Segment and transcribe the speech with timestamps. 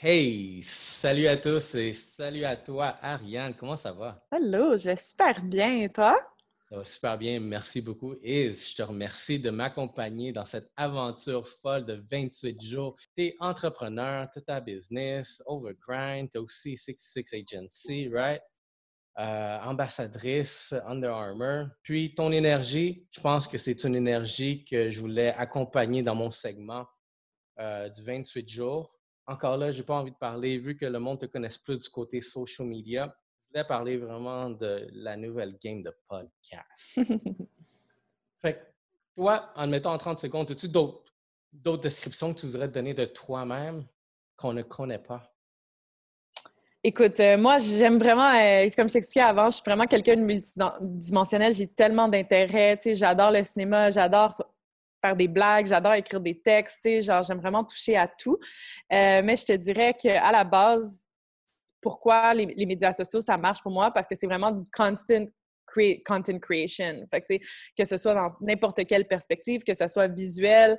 [0.00, 3.52] Hey, salut à tous et salut à toi, Ariane.
[3.56, 4.24] Comment ça va?
[4.30, 5.82] Hello, je vais super bien.
[5.82, 6.16] Et toi?
[6.70, 7.40] Ça va super bien.
[7.40, 8.14] Merci beaucoup.
[8.22, 12.94] Et je te remercie de m'accompagner dans cette aventure folle de 28 jours.
[13.16, 18.42] Tu es entrepreneur, tu ta business, overgrind, tu aussi 66 Agency, right?
[19.18, 21.70] Euh, ambassadrice Under Armour.
[21.82, 26.30] Puis ton énergie, je pense que c'est une énergie que je voulais accompagner dans mon
[26.30, 26.86] segment
[27.58, 28.94] euh, du 28 jours
[29.28, 31.78] encore là, je n'ai pas envie de parler, vu que le monde te connaisse plus
[31.78, 36.94] du côté social media, je voulais parler vraiment de la nouvelle game de podcast.
[38.42, 38.58] fait que
[39.14, 41.04] toi, en mettant en 30 secondes, as-tu d'autres,
[41.80, 43.84] descriptions que tu voudrais donner de toi-même
[44.36, 45.34] qu'on ne connaît pas?
[46.82, 50.22] Écoute, euh, moi, j'aime vraiment, euh, comme je t'expliquais avant, je suis vraiment quelqu'un de
[50.22, 51.52] multidimensionnel.
[51.52, 52.78] J'ai tellement d'intérêt.
[52.94, 54.40] J'adore le cinéma, j'adore
[55.00, 58.38] faire des blagues, j'adore écrire des textes, genre j'aime vraiment toucher à tout.
[58.92, 61.06] Euh, mais je te dirais qu'à la base,
[61.80, 63.90] pourquoi les, médias sociaux, ça marche pour moi?
[63.92, 65.26] Parce que c'est vraiment du constant
[66.06, 67.06] content creation.
[67.12, 70.78] Que, ce soit dans n'importe quelle perspective, que ce soit visuel,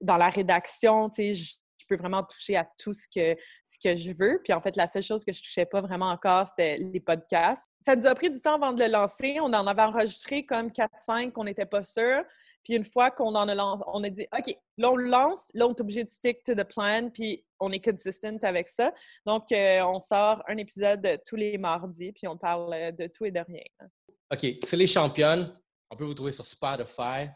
[0.00, 1.54] dans la rédaction, tu sais, je,
[1.88, 4.40] peux vraiment toucher à tout ce que, ce que je veux.
[4.44, 7.68] Puis en fait, la seule chose que je touchais pas vraiment encore, c'était les podcasts.
[7.84, 9.38] Ça nous a pris du temps avant de le lancer.
[9.40, 12.22] On en avait enregistré comme 4-5 qu'on n'était pas sûr.
[12.64, 15.50] Puis une fois qu'on en a lancé, on a dit, OK, là, on le lance,
[15.54, 18.92] là, on est obligé de stick to the plan, puis on est consistent avec ça.
[19.26, 23.24] Donc, euh, on sort un épisode tous les mardis, puis on parle euh, de tout
[23.24, 23.64] et de rien.
[24.32, 25.52] OK, c'est les championnes.
[25.90, 27.28] On peut vous trouver sur Spotify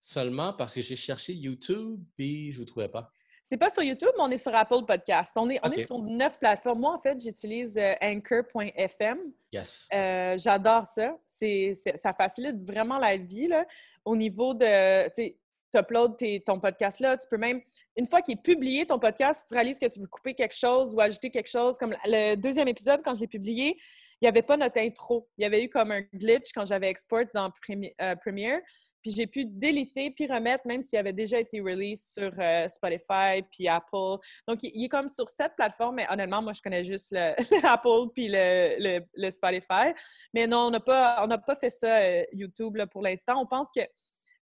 [0.00, 3.12] seulement parce que j'ai cherché YouTube, puis je ne vous trouvais pas.
[3.42, 5.32] C'est pas sur YouTube, mais on est sur Apple Podcast.
[5.36, 6.80] On est, on est sur neuf plateformes.
[6.80, 9.18] Moi, en fait, j'utilise euh, anchor.fm.
[9.52, 9.88] Yes.
[10.36, 11.16] J'adore ça.
[11.26, 13.48] C'est, ça facilite vraiment la vie.
[13.48, 13.66] Là
[14.04, 15.34] au niveau de, tu
[15.74, 17.60] uploads ton podcast là, tu peux même,
[17.96, 20.94] une fois qu'il est publié, ton podcast, tu réalises que tu veux couper quelque chose
[20.94, 23.76] ou ajouter quelque chose, comme le deuxième épisode, quand je l'ai publié,
[24.20, 25.28] il n'y avait pas notre intro.
[25.38, 28.60] Il y avait eu comme un glitch quand j'avais export dans euh, Premiere.
[29.02, 33.42] Puis j'ai pu déliter puis remettre, même s'il avait déjà été release sur euh, Spotify
[33.50, 34.16] puis Apple.
[34.46, 37.34] Donc, il, est comme sur cette plateforme, mais honnêtement, moi, je connais juste le,
[37.66, 39.94] Apple puis le, Spotify.
[40.34, 43.40] Mais non, on n'a pas, pas fait ça euh, YouTube pour l'instant.
[43.40, 43.82] On pense que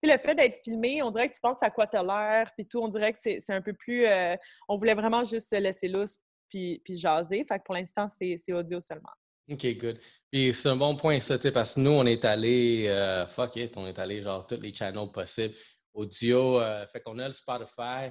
[0.07, 2.67] le fait d'être filmé, on dirait que tu penses à quoi tu as l'air, puis
[2.67, 4.05] tout, on dirait que c'est un peu plus...
[4.05, 4.35] Euh,
[4.67, 6.17] on voulait vraiment juste se laisser lousse
[6.49, 7.43] puis, puis jaser.
[7.43, 9.11] Fait que pour l'instant, c'est audio seulement.
[9.49, 9.99] OK, good.
[10.31, 13.75] Puis c'est un bon point, ça, parce que nous, on est allé, euh, fuck it,
[13.75, 15.53] on est allé genre tous les channels possibles,
[15.93, 18.09] audio, euh, fait qu'on a le Spotify,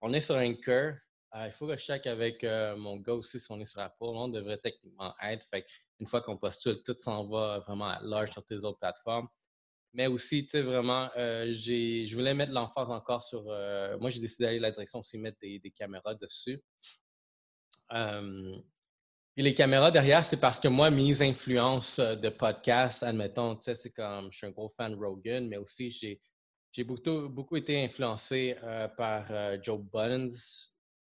[0.00, 0.94] on est sur Anchor.
[1.34, 2.44] Euh, il faut que je check avec
[2.76, 3.96] mon gars aussi si on est sur Apple.
[4.00, 5.44] On devrait techniquement être.
[5.48, 5.66] Fait
[5.98, 9.28] une fois qu'on postule, tout s'en va vraiment à large sur tes autres plateformes.
[9.94, 13.44] Mais aussi, tu sais, vraiment, je voulais mettre l'emphase encore sur.
[13.44, 16.62] moi, j'ai décidé d'aller la direction aussi, mettre des caméras dessus.
[19.34, 23.62] Puis les caméras derrière, c'est parce que moi, mes influences euh, de podcast, admettons, tu
[23.62, 26.20] sais, c'est comme je suis un gros fan de Rogan, mais aussi j'ai,
[26.70, 30.28] j'ai beaucoup, beaucoup été influencé euh, par euh, Joe Buttons.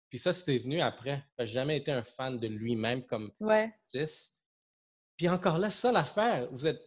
[0.08, 1.22] Puis ça, c'était venu après.
[1.38, 4.40] Je n'ai jamais été un fan de lui-même comme artiste.
[5.18, 6.80] Puis encore là, ça l'affaire, vous êtes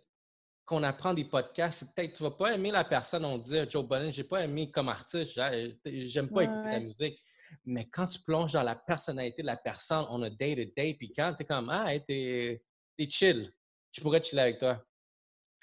[0.66, 4.12] qu'on apprend des podcasts, peut-être tu vas pas aimer la personne, on dit Joe Budden,
[4.12, 5.40] j'ai pas aimé comme artiste,
[5.84, 7.20] j'aime pas écouter la musique.
[7.66, 11.34] Mais quand tu plonges dans la personnalité de la personne, on a day-to-day, puis quand
[11.36, 12.62] tu es comme, ah, t'es
[12.98, 13.52] es chill,
[13.92, 14.84] je pourrais chiller avec toi.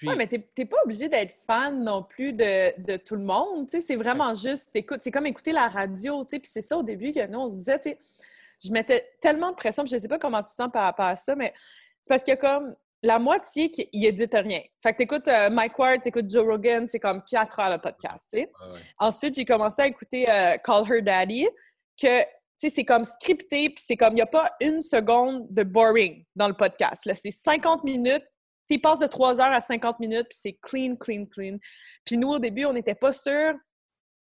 [0.03, 3.67] Oui, mais tu n'es pas obligé d'être fan non plus de, de tout le monde.
[3.69, 4.69] C'est vraiment juste,
[5.01, 6.23] c'est comme écouter la radio.
[6.23, 7.97] Puis c'est ça au début que nous, on se disait,
[8.63, 11.05] je mettais tellement de pression, je ne sais pas comment tu te sens par rapport
[11.05, 11.53] à ça, mais
[12.01, 14.61] c'est parce que comme la moitié qui édite rien.
[14.81, 17.71] Fait que tu écoutes euh, Mike Ward, tu écoutes Joe Rogan, c'est comme quatre heures
[17.71, 18.35] le podcast.
[18.97, 21.47] Ensuite, j'ai commencé à écouter euh, Call Her Daddy
[22.01, 22.25] que
[22.57, 26.47] c'est comme scripté, puis c'est comme, il n'y a pas une seconde de boring dans
[26.47, 27.05] le podcast.
[27.05, 28.23] Là, c'est 50 minutes.
[28.69, 31.57] Il passe de 3 heures à 50 minutes, puis c'est clean, clean, clean.
[32.05, 33.53] Puis nous, au début, on n'était pas sûrs.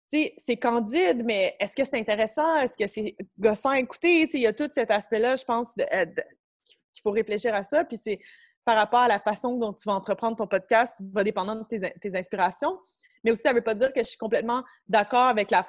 [0.08, 2.56] C'est candide, mais est-ce que c'est intéressant?
[2.56, 4.28] Est-ce que c'est gossant à écouter?
[4.32, 7.84] Il y a tout cet aspect-là, je pense, euh, qu'il faut réfléchir à ça.
[7.84, 8.20] Puis c'est
[8.64, 11.92] par rapport à la façon dont tu vas entreprendre ton podcast, va dépendre de tes,
[12.00, 12.78] tes inspirations.
[13.24, 15.64] Mais aussi, ça ne veut pas dire que je suis complètement d'accord avec la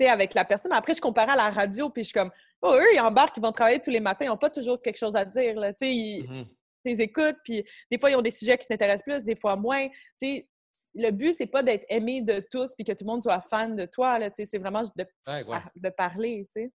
[0.00, 0.72] avec la personne.
[0.72, 2.30] Après, je comparais à la radio, puis je suis comme,
[2.62, 4.98] oh, eux, ils embarquent, ils vont travailler tous les matins, ils n'ont pas toujours quelque
[4.98, 5.58] chose à dire.
[5.58, 5.72] Là.
[5.80, 6.46] Ils, mm-hmm.
[6.84, 9.88] les écoutent, puis des fois, ils ont des sujets qui t'intéressent plus, des fois moins.
[10.20, 10.46] sais
[10.96, 13.76] le but, c'est pas d'être aimé de tous, puis que tout le monde soit fan
[13.76, 14.18] de toi.
[14.34, 15.06] C'est vraiment de,
[15.76, 16.48] de parler.
[16.52, 16.72] sais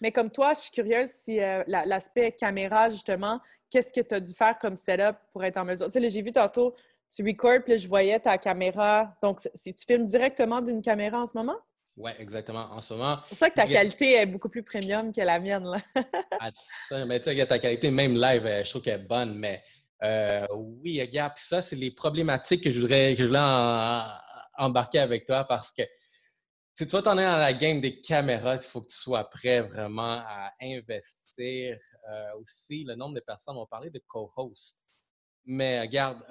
[0.00, 3.40] Mais comme toi, je suis curieuse si euh, l'aspect caméra, justement,
[3.70, 5.88] qu'est-ce que tu as dû faire comme setup pour être en mesure?
[5.90, 6.74] Tu sais, j'ai vu tantôt,
[7.10, 9.16] tu records, puis je voyais ta caméra.
[9.22, 11.56] Donc, si tu filmes directement d'une caméra en ce moment?
[11.96, 12.70] Oui, exactement.
[12.72, 13.18] En ce moment.
[13.22, 15.64] C'est pour ça que ta qualité est beaucoup plus premium que la mienne.
[15.64, 15.78] Là.
[16.40, 19.62] ah, mais tu sais, ta qualité, même live, euh, je trouve qu'elle est bonne, mais
[20.02, 23.38] euh, oui, regarde, puis ça, c'est les problématiques que je voudrais, que je voulais
[24.58, 25.82] embarquer avec toi parce que
[26.74, 29.28] si tu vas t'en aller dans la game des caméras, il faut que tu sois
[29.28, 31.78] prêt vraiment à investir.
[32.10, 34.78] Euh, aussi, le nombre de personnes, on parlait de co-host.
[35.44, 36.22] Mais regarde,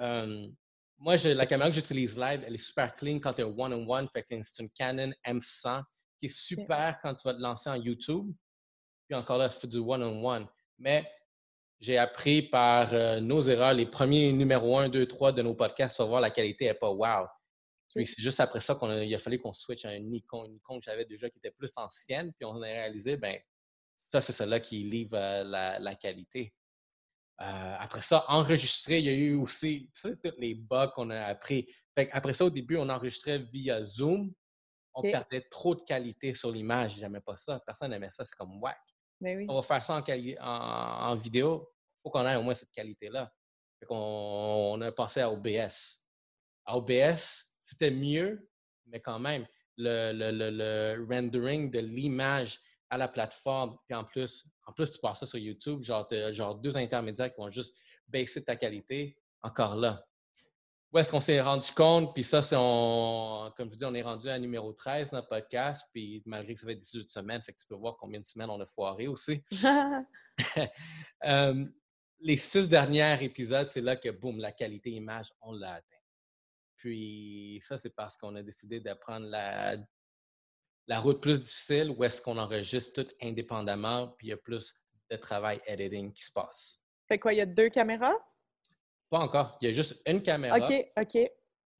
[1.02, 4.06] moi, la caméra que j'utilise live, elle est super clean quand tu es one-on-one.
[4.06, 5.82] Fait que c'est une Canon M100
[6.20, 8.32] qui est super quand tu vas te lancer en YouTube.
[9.08, 10.46] Puis encore là, du one-on-one.
[10.78, 11.10] Mais
[11.80, 15.96] j'ai appris par euh, nos erreurs, les premiers numéros 1, 2, 3 de nos podcasts,
[15.96, 17.26] tu vas voir la qualité n'est pas wow.
[17.88, 20.84] C'est juste après ça qu'il a, fallu qu'on switch à une Nikon, une Nikon que
[20.84, 22.32] j'avais déjà qui était plus ancienne.
[22.32, 23.38] Puis on a réalisé, ben
[23.98, 25.42] ça, c'est cela qui livre euh,
[25.80, 26.54] la qualité.
[27.40, 31.66] Euh, après ça, enregistrer, il y a eu aussi, tous les bugs qu'on a appris.
[32.12, 34.32] après ça, au début, on enregistrait via Zoom.
[34.94, 36.96] On perdait trop de qualité sur l'image.
[36.96, 37.60] J'aimais pas ça.
[37.66, 38.24] Personne n'aimait ça.
[38.24, 38.78] C'est comme whack.
[39.48, 40.04] On va faire ça
[40.40, 41.70] en, vidéo.
[41.70, 43.32] Il faut qu'on ait au moins cette qualité-là.
[43.88, 46.06] on, a passé à OBS.
[46.66, 48.48] À OBS, c'était mieux,
[48.86, 49.46] mais quand même,
[49.78, 55.26] le rendering de l'image à la plateforme, puis en plus, en plus, tu passes ça
[55.26, 57.76] sur YouTube, genre, genre deux intermédiaires qui vont juste
[58.06, 60.06] baisser ta qualité, encore là.
[60.92, 62.12] Où est-ce qu'on s'est rendu compte?
[62.12, 66.22] Puis ça, c'est comme je dis, on est rendu à numéro 13, notre podcast, puis
[66.26, 68.60] malgré que ça fait 18 semaines, fait que tu peux voir combien de semaines on
[68.60, 69.42] a foiré aussi.
[71.24, 71.64] Euh,
[72.18, 75.96] les six derniers épisodes, c'est là que, boum, la qualité image, on l'a atteint.
[76.76, 79.76] Puis ça, c'est parce qu'on a décidé de prendre la
[80.86, 84.74] la route plus difficile où est-ce qu'on enregistre tout indépendamment, puis il y a plus
[85.10, 86.82] de travail editing qui se passe.
[87.08, 88.14] Fait quoi, il y a deux caméras?
[89.10, 89.58] Pas encore.
[89.60, 90.58] Il y a juste une caméra.
[90.58, 91.30] OK, OK.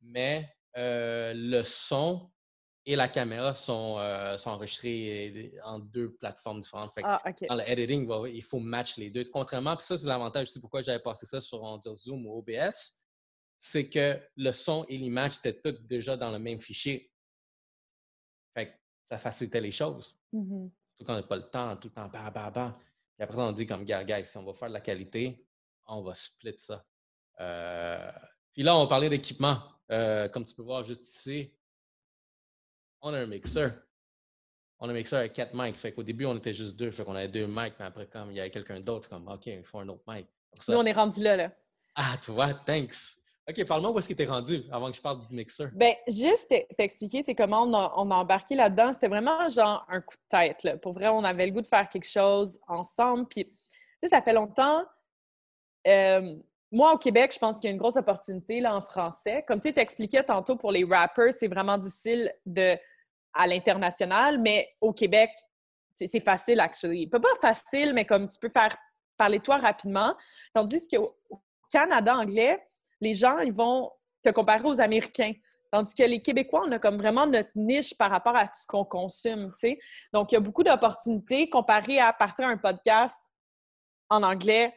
[0.03, 2.31] Mais euh, le son
[2.85, 6.93] et la caméra sont, euh, sont enregistrés en deux plateformes différentes.
[6.95, 7.47] Fait ah, OK.
[7.49, 9.25] Dans le editing, il faut match les deux.
[9.33, 13.01] Contrairement, puis ça, c'est l'avantage aussi pourquoi j'avais passé ça sur on Zoom ou OBS,
[13.59, 17.12] c'est que le son et l'image étaient tous déjà dans le même fichier.
[19.13, 20.17] Ça facilitait les choses.
[20.33, 20.69] Mmh
[20.99, 22.79] Tout quand on n'a pas le temps, tout le temps, bah, bah, bah.
[23.19, 25.47] Et après, on dit comme, gars, si on va faire de la qualité,
[25.87, 26.83] on va split ça.
[27.39, 28.11] Euh,
[28.55, 29.59] puis là, on parlait d'équipement.
[29.91, 31.53] Euh, comme tu peux voir juste ici,
[33.03, 33.73] on a un mixeur.
[34.79, 35.77] On a un mixeur avec quatre mics.
[35.77, 36.91] Fait qu'au début, on était juste deux.
[36.91, 39.45] Fait qu'on avait deux mics, mais après, comme il y avait quelqu'un d'autre, comme, OK,
[39.45, 40.27] il faut un autre mic.
[40.69, 41.53] Nous, on est rendu là, là.
[41.95, 43.21] Ah, tu vois, thanks.
[43.49, 45.71] OK, parle-moi où est-ce qu'il était rendu avant que je parle du mixeur.
[45.75, 48.93] Ben, juste t'expliquer comment on a, embarqué là-dedans.
[48.93, 50.81] C'était vraiment genre un coup de tête.
[50.81, 53.27] Pour vrai, on avait le goût de faire quelque chose ensemble.
[53.27, 53.53] Puis, tu
[54.01, 54.85] sais, ça fait longtemps.
[55.89, 56.37] Euh,
[56.71, 59.45] moi, au Québec, je pense qu'il y a une grosse opportunité là, en français.
[59.49, 62.77] Comme tu t'expliquais tantôt pour les rappers, c'est vraiment difficile de,
[63.35, 65.31] à l'international, mais au Québec,
[65.95, 67.07] c'est facile, actually.
[67.09, 68.75] Pas pas facile, mais comme tu peux faire
[69.17, 70.17] parler toi rapidement.
[70.55, 71.11] Tandis qu'au
[71.71, 72.63] Canada anglais,
[73.03, 73.91] les gens, ils vont
[74.23, 75.33] te comparer aux Américains.
[75.73, 78.85] Tandis que les Québécois, on a comme vraiment notre niche par rapport à ce qu'on
[78.85, 79.79] consomme, tu sais.
[80.13, 83.29] Donc, il y a beaucoup d'opportunités comparé à partir un podcast
[84.09, 84.73] en anglais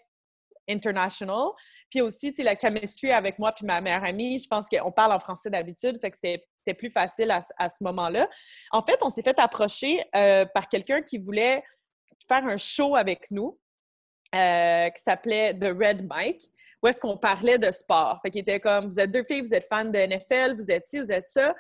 [0.68, 1.50] international.
[1.92, 4.92] Puis aussi, tu sais, la chemistry avec moi puis ma meilleure amie, je pense qu'on
[4.92, 8.28] parle en français d'habitude, fait que c'était plus facile à, ce moment-là.
[8.72, 11.62] En fait, on s'est fait approcher euh, par quelqu'un qui voulait
[12.28, 13.60] faire un show avec nous
[14.34, 16.50] euh, qui s'appelait The Red Mike
[16.86, 18.20] où est-ce qu'on parlait de sport.
[18.22, 20.86] Fait qu'il était comme, vous êtes deux filles, vous êtes fans de NFL, vous êtes
[20.86, 21.56] ci, vous êtes ça.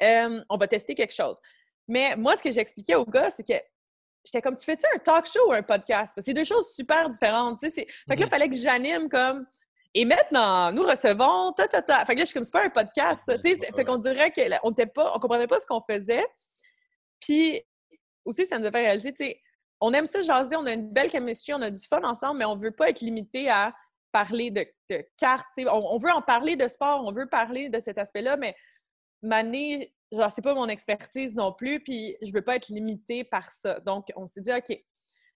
[0.00, 1.40] Euh, on va tester quelque chose.
[1.88, 3.54] Mais moi, ce que j'expliquais aux gars, c'est que
[4.24, 6.16] j'étais comme, tu fais-tu un talk show ou un podcast?
[6.18, 7.58] c'est deux choses super différentes.
[7.60, 9.44] Fait que là, il fallait que j'anime comme.
[9.92, 12.04] Et maintenant, nous recevons, ta, ta, ta.
[12.04, 13.34] Fait que là, je suis comme, c'est pas un podcast, ça.
[13.42, 16.24] Fait qu'on dirait qu'on ne pas, on comprenait pas ce qu'on faisait.
[17.18, 17.60] Puis
[18.24, 19.40] aussi, ça nous a fait réaliser, tu sais,
[19.80, 22.44] on aime ça jaser, on a une belle chemistry, on a du fun ensemble, mais
[22.44, 23.74] on veut pas être limité à
[24.16, 24.64] parler de,
[25.18, 25.46] cartes.
[25.58, 28.56] On, veut en parler de sport, on veut parler de cet aspect-là, mais
[29.20, 33.50] Mané, genre, c'est pas mon expertise non plus, puis je veux pas être limitée par
[33.50, 33.78] ça.
[33.80, 34.74] Donc, on s'est dit, OK,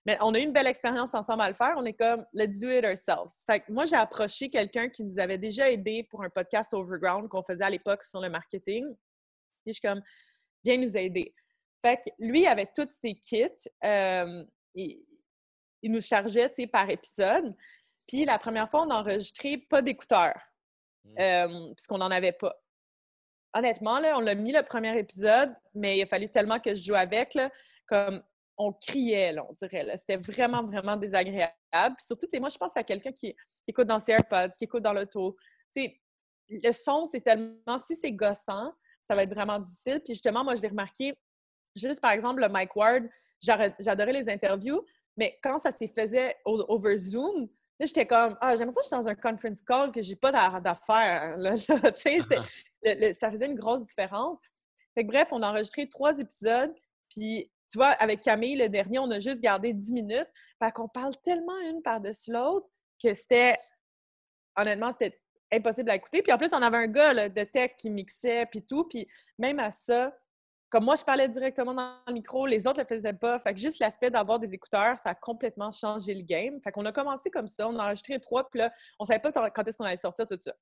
[0.07, 1.75] mais on a eu une belle expérience ensemble à le faire.
[1.77, 3.45] On est comme, let's do it ourselves.
[3.47, 7.29] Fait que moi, j'ai approché quelqu'un qui nous avait déjà aidé pour un podcast Overground
[7.29, 8.87] qu'on faisait à l'époque sur le marketing.
[9.67, 10.01] Et je suis comme,
[10.65, 11.35] viens nous aider.
[11.85, 13.45] Fait que lui, avec tous ses kits,
[13.85, 14.43] euh,
[14.75, 15.05] il,
[15.83, 17.55] nous chargeait, par épisode.
[18.11, 20.37] Puis la première fois, on a enregistré pas d'écouteurs,
[21.05, 21.21] mmh.
[21.21, 22.61] euh, puisqu'on n'en avait pas.
[23.55, 26.83] Honnêtement, là, on l'a mis le premier épisode, mais il a fallu tellement que je
[26.83, 27.51] joue avec, là,
[27.87, 28.21] comme
[28.59, 29.97] on criait, là, on dirait.
[29.97, 31.55] C'était vraiment, vraiment désagréable.
[31.73, 33.33] Puis surtout, moi, je pense à quelqu'un qui,
[33.69, 35.37] écoute dans ses AirPods, qui écoute dans l'auto.
[35.77, 37.79] Le son, c'est tellement...
[37.79, 40.01] Si c'est gossant, ça va être vraiment difficile.
[40.05, 41.17] Puis justement, moi, je l'ai remarqué,
[41.77, 43.05] juste par exemple, le Mike Ward,
[43.41, 44.85] j'adorais les interviews,
[45.17, 47.49] mais quand ça s'est faisait over Zoom,
[47.81, 50.31] là, j'étais comme, ah, j'aimerais ça, je suis dans un conference call que j'ai pas
[50.61, 51.37] d'affaires.
[53.15, 54.37] ça faisait une grosse différence.
[54.95, 56.75] Fait que, bref, on a enregistré trois épisodes,
[57.09, 60.29] puis tu vois, avec Camille, le dernier, on a juste gardé dix minutes.
[60.63, 62.69] Fait qu'on parle tellement une par-dessus l'autre
[63.03, 63.57] que c'était,
[64.57, 65.19] honnêtement, c'était
[65.51, 66.23] impossible à écouter.
[66.23, 68.85] Puis en plus, on avait un gars de tech qui mixait, puis tout.
[68.85, 69.09] Puis
[69.39, 70.15] même à ça,
[70.71, 73.39] comme moi, je parlais directement dans le micro, les autres ne le faisaient pas.
[73.41, 76.61] Fait que juste l'aspect d'avoir des écouteurs, ça a complètement changé le game.
[76.63, 79.33] Fait qu'on a commencé comme ça, on a enregistré trois, puis là, on savait pas
[79.51, 80.53] quand est-ce qu'on allait sortir tout ça.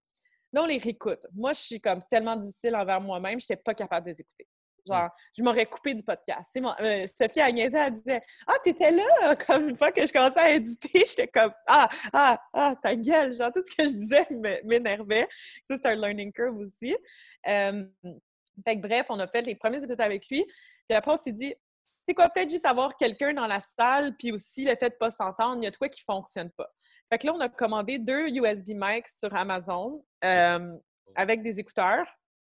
[0.53, 1.27] Là, on les réécoute.
[1.35, 4.49] Moi, je suis comme tellement difficile envers moi-même, je n'étais pas capable de les écouter.
[4.87, 6.57] Genre, je m'aurais coupé du podcast.
[6.57, 9.37] Euh, Sophie Agnès, elle disait Ah, t'étais là!
[9.47, 13.35] Comme une fois que je commençais à éditer, j'étais comme Ah, ah, ah, ta gueule!
[13.35, 14.27] Genre, tout ce que je disais
[14.65, 15.29] m'énervait.
[15.63, 16.97] Ça, c'est un learning curve aussi.
[17.47, 17.85] Euh,
[18.65, 20.45] fait que bref, on a fait les premiers épisodes avec lui.
[20.89, 21.55] Puis après, on s'est dit
[22.09, 24.99] c'est quoi, peut-être juste avoir quelqu'un dans la salle, puis aussi le fait de ne
[24.99, 26.73] pas s'entendre, il y a quoi qui ne fonctionne pas.
[27.13, 30.75] Fait que là, on a commandé deux USB mics sur Amazon euh,
[31.15, 32.07] avec des écouteurs.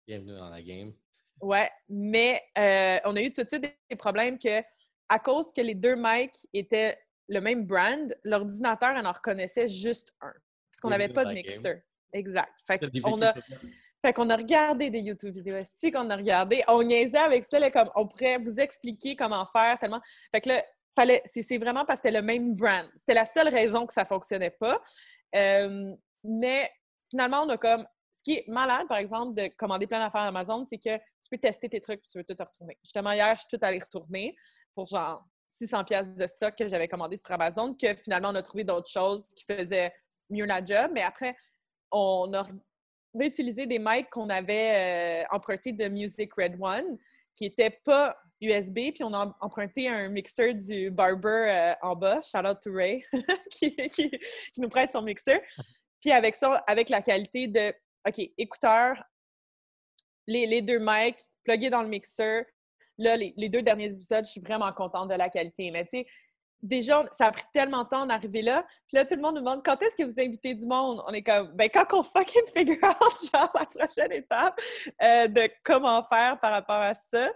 [0.08, 0.94] Bienvenue dans la game.
[1.42, 4.62] Ouais, mais euh, on a eu tout de suite des problèmes que,
[5.10, 6.98] à cause que les deux mics étaient
[7.28, 10.32] le même brand, l'ordinateur en reconnaissait juste un.
[10.72, 11.80] Parce qu'on n'avait pas de mixeur.
[12.14, 12.54] Exact.
[12.66, 13.34] Fait qu'on a,
[14.02, 16.64] fait qu'on a regardé des YouTube vidéos, c'est qu'on a regardé.
[16.68, 20.02] On niaisait avec ça, comme on pourrait vous expliquer comment faire tellement.
[20.32, 20.64] Fait que là,
[20.96, 22.90] fallait, c'est vraiment parce que c'était le même brand.
[22.96, 24.82] C'était la seule raison que ça fonctionnait pas.
[25.36, 26.72] Euh, mais
[27.10, 30.66] finalement, on a comme ce qui est malade, par exemple, de commander plein d'affaires Amazon,
[30.66, 32.78] c'est que tu peux tester tes trucs et tu veux tout retourner.
[32.84, 34.36] Justement, hier, je suis tout allée retourner
[34.76, 38.44] pour genre 600 pièces de stock que j'avais commandé sur Amazon, que finalement, on a
[38.44, 39.92] trouvé d'autres choses qui faisaient
[40.30, 40.92] mieux la job.
[40.94, 41.36] Mais après,
[41.92, 42.46] on a
[43.14, 46.98] réutilisé des mics qu'on avait euh, empruntés de Music Red One,
[47.34, 52.22] qui n'étaient pas USB, puis on a emprunté un mixeur du Barber euh, en bas,
[52.22, 53.04] shout out to Ray,
[53.52, 54.12] qui,
[54.58, 55.40] nous prête son mixeur.
[56.02, 57.74] Puis avec ça, avec la qualité de
[58.08, 59.04] OK, écouteurs,
[60.28, 62.46] les, deux mics, plugués dans le mixeur.
[62.98, 65.72] Là, les, deux derniers épisodes, je suis vraiment contente de la qualité.
[65.72, 66.08] Mais tu sais,
[66.62, 68.66] déjà, ça a pris tellement de temps d'arriver là.
[68.88, 71.02] Puis là, tout le monde nous demande quand est-ce que vous invitez du monde?
[71.08, 74.60] On est comme, ben quand on fucking figure out, genre, la prochaine étape
[75.02, 77.30] euh, de comment faire par rapport à ça.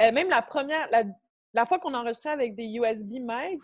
[0.00, 3.62] Euh, même la première, la, fois qu'on enregistrait avec des USB mics,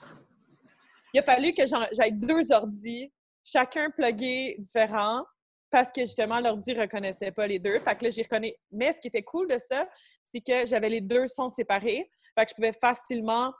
[1.15, 5.25] il a fallu que j'aille deux ordis, chacun plugué différent
[5.71, 7.79] parce que justement, l'ordi ne reconnaissait pas les deux.
[7.81, 8.57] Fait que là, j'y reconnais.
[8.71, 9.87] Mais ce qui était cool de ça,
[10.25, 12.11] c'est que j'avais les deux sons séparés.
[12.35, 13.53] Fait que je pouvais facilement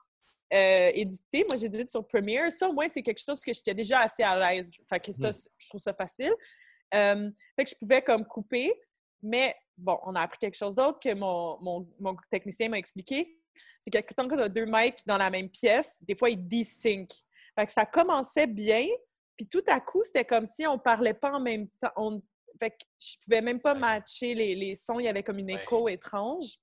[0.53, 1.45] euh, éditer.
[1.47, 2.51] Moi, j'édite sur Premiere.
[2.51, 4.73] Ça, au moins, c'est quelque chose que j'étais déjà assez à l'aise.
[4.89, 5.49] Fait que ça, hmm.
[5.59, 6.33] je trouve ça facile.
[6.95, 8.73] Euh, fait que je pouvais comme couper.
[9.23, 13.37] Mais bon, on a appris quelque chose d'autre que mon, mon, technicien m'a expliqué.
[13.81, 17.11] C'est que tant qu'on a deux mics dans la même pièce, des fois, ils desync.
[17.59, 18.87] Fait que ça commençait bien,
[19.37, 21.93] puis tout à coup, c'était comme si on parlait pas en même temps.
[21.97, 22.23] On...
[22.61, 25.01] Fait que je pouvais même pas matcher les, sons.
[25.01, 26.59] Il y avait comme une écho étrange.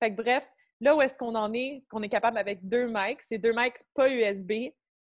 [0.00, 0.48] Fait que bref,
[0.80, 3.76] là où est-ce qu'on en est, qu'on est capable avec deux mics, c'est deux mics
[3.94, 4.52] pas USB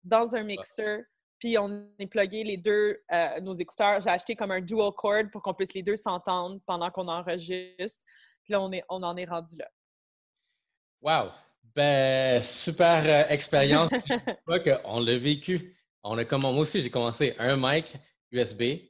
[0.04, 1.00] dans un mixeur.
[1.38, 4.00] Puis on est plugué les deux, euh, nos écouteurs.
[4.00, 8.04] J'ai acheté comme un dual cord pour qu'on puisse les deux s'entendre pendant qu'on enregistre.
[8.42, 9.68] Puis là, on, est, on en est rendu là.
[11.00, 11.30] Wow!
[11.76, 13.88] Ben, super euh, expérience.
[14.84, 15.76] on l'a vécu.
[16.02, 17.94] On a comme, moi aussi, j'ai commencé un mic
[18.32, 18.88] USB.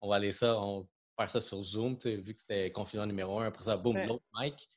[0.00, 0.86] On va aller ça, on va
[1.18, 3.46] faire ça sur Zoom, vu que c'était confinement numéro un.
[3.46, 4.68] Après ça, boum, l'autre mic.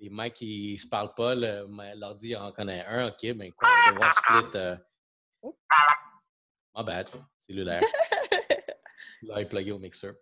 [0.00, 1.34] Les mics, ils ne se parlent pas.
[1.34, 3.08] L'ordi en connaît un.
[3.08, 4.58] OK, ben quoi, on va devoir split.
[4.58, 4.76] Euh...
[6.76, 7.82] My bad, cellulaire.
[9.22, 10.14] Là, il est plugué au mixeur.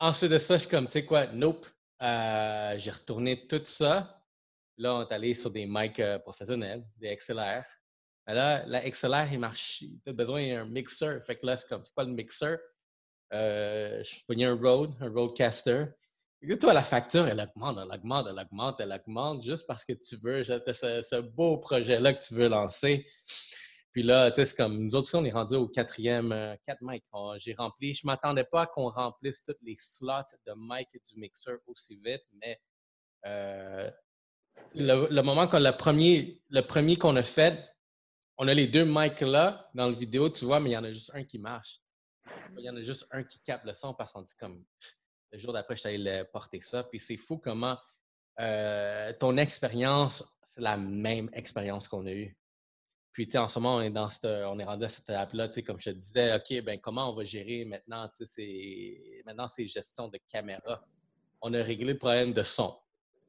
[0.00, 1.66] Ensuite de ça, je suis comme, tu sais quoi, nope.
[2.02, 4.22] Euh, j'ai retourné tout ça.
[4.78, 7.62] Là, on est allé sur des mics euh, professionnels, des XLR.
[8.26, 9.78] Mais là, la XLR, il marche.
[9.78, 11.24] Tu as besoin d'un mixeur.
[11.24, 12.58] Fait que là, c'est comme, c'est pas le mixeur?
[13.32, 15.86] Euh, je prenais un Rode, un Rodecaster.
[16.44, 19.92] Et toi, la facture, elle augmente, elle augmente, elle augmente, elle augmente, juste parce que
[19.92, 20.58] tu veux, ce,
[21.02, 23.06] ce beau projet-là que tu veux lancer.
[23.92, 26.80] Puis là, tu sais, c'est comme, nous autres, on est rendu au quatrième, euh, quatre
[26.80, 27.04] mics.
[27.36, 31.58] J'ai rempli, je ne m'attendais pas qu'on remplisse tous les slots de mic du mixeur
[31.66, 32.58] aussi vite, mais
[33.26, 33.90] euh,
[34.74, 37.62] le, moment qu'on, le premier, le premier qu'on a fait,
[38.38, 40.84] on a les deux mics là dans la vidéo, tu vois, mais il y en
[40.84, 41.80] a juste un qui marche.
[42.56, 44.64] Il y en a juste un qui capte le son parce qu'on dit comme
[45.32, 46.84] le jour d'après, je t'allais porter ça.
[46.84, 47.78] Puis c'est fou comment
[48.40, 52.36] euh, ton expérience, c'est la même expérience qu'on a eue.
[53.12, 55.10] Puis, tu sais, en ce moment, on est, dans cette, on est rendu à cette
[55.10, 58.24] étape-là, tu sais, comme je te disais, OK, ben comment on va gérer maintenant, tu
[58.24, 60.82] sais, maintenant, c'est gestion de caméra?
[61.42, 62.78] on a réglé le problème de son.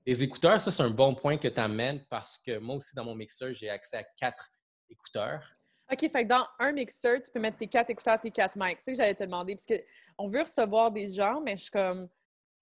[0.05, 3.03] Les écouteurs, ça, c'est un bon point que tu amènes parce que moi aussi, dans
[3.03, 4.49] mon mixeur, j'ai accès à quatre
[4.89, 5.43] écouteurs.
[5.91, 8.79] OK, fait que dans un mixeur, tu peux mettre tes quatre écouteurs, tes quatre mics.
[8.79, 11.71] C'est ce que j'allais te demander, parce qu'on veut recevoir des gens, mais je suis
[11.71, 12.07] comme,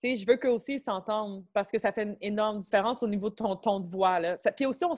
[0.01, 3.07] tu sais, je veux qu'eux aussi s'entendent parce que ça fait une énorme différence au
[3.07, 4.19] niveau de ton ton de voix.
[4.19, 4.35] Là.
[4.55, 4.95] puis aussi, on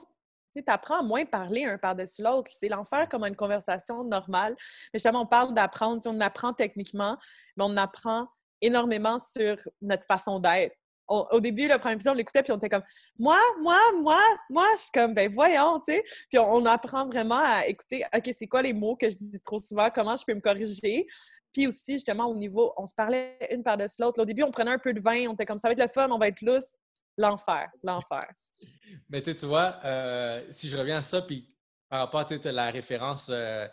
[0.62, 2.50] tu apprends à moins parler un par-dessus l'autre.
[2.54, 4.54] C'est l'enfer comme une conversation normale.
[4.92, 6.00] Mais justement, on parle d'apprendre.
[6.06, 7.18] On apprend techniquement,
[7.56, 8.28] mais on apprend
[8.60, 10.76] énormément sur notre façon d'être
[11.08, 12.82] au début, le premier épisode, on l'écoutait, puis on était comme
[13.18, 14.66] Moi, moi, moi, moi.
[14.76, 16.04] Je suis comme Ben voyons, tu sais.
[16.30, 19.58] Puis on, apprend vraiment à écouter OK, c'est quoi les mots que je dis trop
[19.58, 21.06] souvent, comment je peux me corriger?
[21.52, 24.20] Puis aussi, justement, au niveau, on se parlait une par-dessus l'autre.
[24.20, 25.88] Au début, on prenait un peu de vin, on était comme ça va être le
[25.88, 26.76] fun, on va être lousse.
[27.16, 28.28] L'enfer, l'enfer.
[29.08, 31.48] Mais tu vois, euh, si je reviens à ça, puis
[31.88, 33.68] par rapport à la référence euh,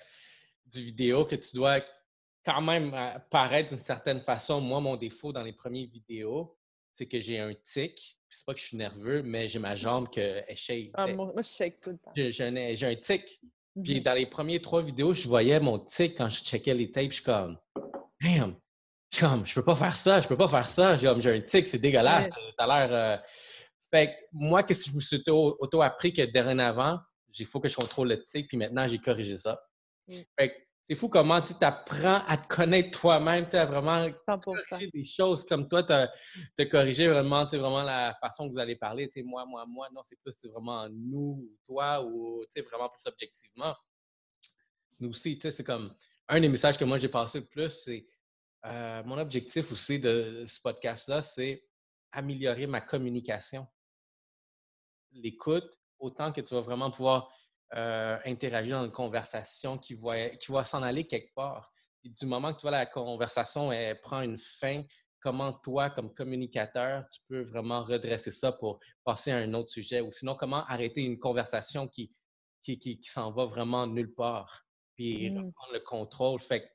[0.67, 1.79] du vidéo que tu dois
[2.45, 4.61] quand même euh, paraître d'une certaine façon.
[4.61, 6.55] Moi, mon défaut dans les premières vidéos,
[7.01, 8.19] c'est que j'ai un tic.
[8.29, 10.21] C'est pas que je suis nerveux, mais j'ai ma jambe qui
[10.55, 10.91] shake.
[10.93, 12.11] Ah, moi, je shake tout le temps.
[12.15, 13.41] J'ai un, tic.
[13.83, 16.91] Puis mmh dans les premières trois vidéos, je voyais mon tic quand je checkais les
[16.91, 17.09] tapes.
[17.09, 17.57] Je suis comme,
[18.21, 18.55] damn,
[19.09, 20.95] je suis comme, je peux pas faire ça, je peux pas faire ça.
[20.95, 22.29] J'ai un tic, c'est dégueulasse.
[22.55, 22.93] T'as l'air.
[22.93, 23.17] Euh,
[23.91, 26.99] fait que moi, qu'est-ce que je me suis auto-appris que dorénavant,
[27.37, 29.59] il faut que je contrôle le tic, puis maintenant, j'ai corrigé ça.
[30.07, 30.19] Mmh.
[30.37, 30.55] Fait que
[30.91, 34.09] c'est fou comment tu apprends à te connaître toi-même, à vraiment
[34.43, 38.75] corriger des choses comme toi, tu as, corrigé vraiment, vraiment la façon que vous allez
[38.75, 39.09] parler.
[39.23, 43.73] Moi, moi, moi, non, c'est plus vraiment nous, toi, ou vraiment plus objectivement.
[44.99, 45.95] Nous aussi, c'est comme
[46.27, 48.05] un des messages que moi j'ai passé le plus, c'est
[48.65, 51.63] euh, mon objectif aussi de ce podcast-là, c'est
[52.11, 53.65] améliorer ma communication.
[55.13, 57.33] L'écoute, autant que tu vas vraiment pouvoir
[57.75, 61.71] euh, interagir dans une conversation qui va, qui va s'en aller quelque part.
[62.03, 64.83] Et du moment que tu vois la conversation elle prend une fin,
[65.21, 70.01] comment toi, comme communicateur, tu peux vraiment redresser ça pour passer à un autre sujet?
[70.01, 72.11] Ou sinon, comment arrêter une conversation qui,
[72.63, 74.65] qui, qui, s'en va vraiment nulle part?
[74.95, 75.37] Puis mmh.
[75.37, 76.39] reprendre le contrôle?
[76.39, 76.69] Fait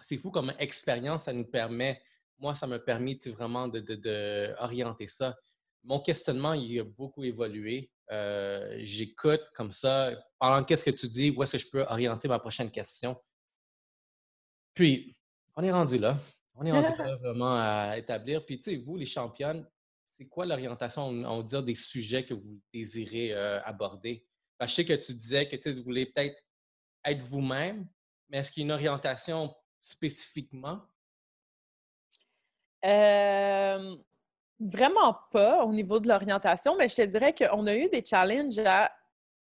[0.00, 2.02] c'est fou comme expérience, ça nous permet,
[2.38, 5.36] moi, ça m'a permis vraiment d'orienter de, de, ça.
[5.84, 7.90] Mon questionnement, il a beaucoup évolué.
[8.10, 10.12] Euh, j'écoute comme ça.
[10.38, 13.16] Pendant qu'est-ce que tu dis, où est-ce que je peux orienter ma prochaine question?
[14.72, 15.16] Puis,
[15.56, 16.18] on est rendu là.
[16.54, 18.44] On est rendu là vraiment à établir.
[18.44, 19.66] Puis, tu sais, vous, les championnes,
[20.08, 24.26] c'est quoi l'orientation, on va dire, des sujets que vous désirez euh, aborder?
[24.58, 26.40] Parce que je sais que tu disais que tu voulais peut-être
[27.04, 27.86] être vous-même,
[28.28, 30.82] mais est-ce qu'il y a une orientation spécifiquement?
[32.84, 33.53] Euh,
[34.60, 38.58] Vraiment pas au niveau de l'orientation, mais je te dirais qu'on a eu des challenges
[38.58, 38.90] à.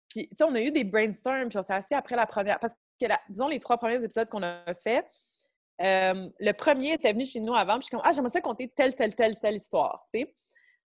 [0.09, 2.59] Puis, tu sais, on a eu des brainstorms, puis on s'est assis après la première.
[2.59, 5.07] Parce que, disons, les trois premiers épisodes qu'on a fait,
[5.83, 8.41] euh, le premier était venu chez nous avant, puis je suis comme, ah, j'aimerais ça
[8.41, 10.35] compter telle, telle, telle, telle histoire, tu sais.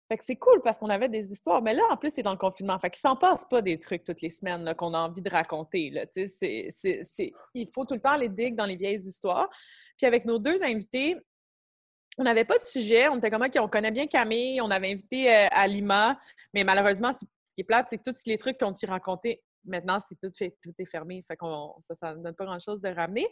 [0.08, 1.62] Fait que c'est cool parce qu'on avait des histoires.
[1.62, 2.78] Mais là, en plus, c'est dans le confinement.
[2.78, 5.88] Fait qu'il s'en passe pas des trucs toutes les semaines qu'on a envie de raconter.
[5.88, 6.04] Là.
[7.54, 9.48] Il faut tout le temps les dig dans les vieilles histoires.
[9.96, 11.16] Puis avec nos deux invités,
[12.18, 13.08] on n'avait pas de sujet.
[13.08, 14.60] On était comme, on connaît bien Camille.
[14.60, 16.18] On avait invité euh, Alima.
[16.52, 19.98] Mais malheureusement, ce qui est plate, c'est que tous les trucs qu'on t'y raconté, maintenant,
[19.98, 21.22] c'est tout fait, tout est fermé.
[21.26, 23.26] Fait qu'on, ça ne donne pas grand-chose de ramener.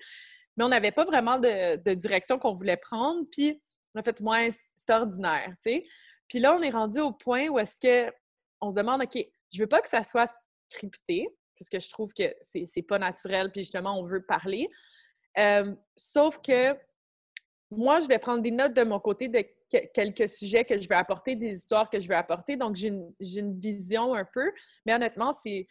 [0.56, 3.24] Mais on n'avait pas vraiment de, direction qu'on voulait prendre.
[3.30, 3.60] Puis,
[3.94, 5.84] on a fait, moins c'est ordinaire, tu sais.
[6.28, 8.12] Puis là, on est rendu au point où est-ce que
[8.60, 9.18] on se demande, OK,
[9.52, 10.30] je veux pas que ça soit
[10.68, 14.68] scripté, parce que je trouve que c'est pas naturel, puis justement, on veut parler.
[15.38, 16.76] Euh, sauf que
[17.70, 19.44] moi, je vais prendre des notes de mon côté de
[19.94, 22.56] quelques sujets que je vais apporter, des histoires que je vais apporter.
[22.56, 24.50] Donc, j'ai une, vision un peu.
[24.84, 25.66] Mais honnêtement, c'est,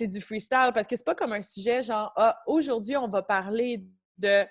[0.00, 3.82] du freestyle parce que c'est pas comme un sujet genre, ah, aujourd'hui, on va parler
[4.18, 4.44] de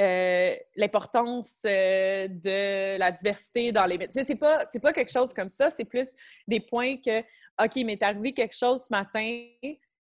[0.00, 4.24] euh, l'importance euh, de la diversité dans les métiers.
[4.24, 5.70] C'est pas, pas quelque chose comme ça.
[5.70, 6.12] C'est plus
[6.48, 7.20] des points que,
[7.62, 9.46] OK, m'est arrivé quelque chose ce matin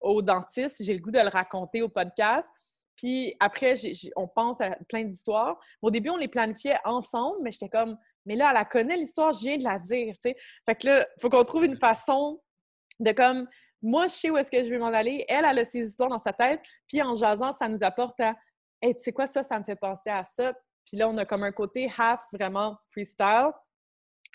[0.05, 2.53] au dentiste, j'ai le goût de le raconter au podcast.
[2.97, 3.75] Puis après,
[4.17, 5.59] on pense à plein d'histoires.
[5.83, 9.41] Au début, on les planifiait ensemble, mais j'étais comme, mais là, elle connaît l'histoire, je
[9.41, 10.37] viens de la dire, tu sais.
[10.65, 12.41] Fait que là, faut qu'on trouve une façon
[13.01, 13.49] de comme,
[13.83, 15.25] moi, je sais où est-ce que je vais m'en aller.
[15.29, 16.61] Elle, elle a ses histoires dans sa tête.
[16.89, 18.35] Puis en jasant, ça nous apporte à,
[18.81, 20.55] hey, tu sais quoi, ça, ça me fait penser à ça.
[20.87, 23.51] Puis là, on a comme un côté half vraiment freestyle,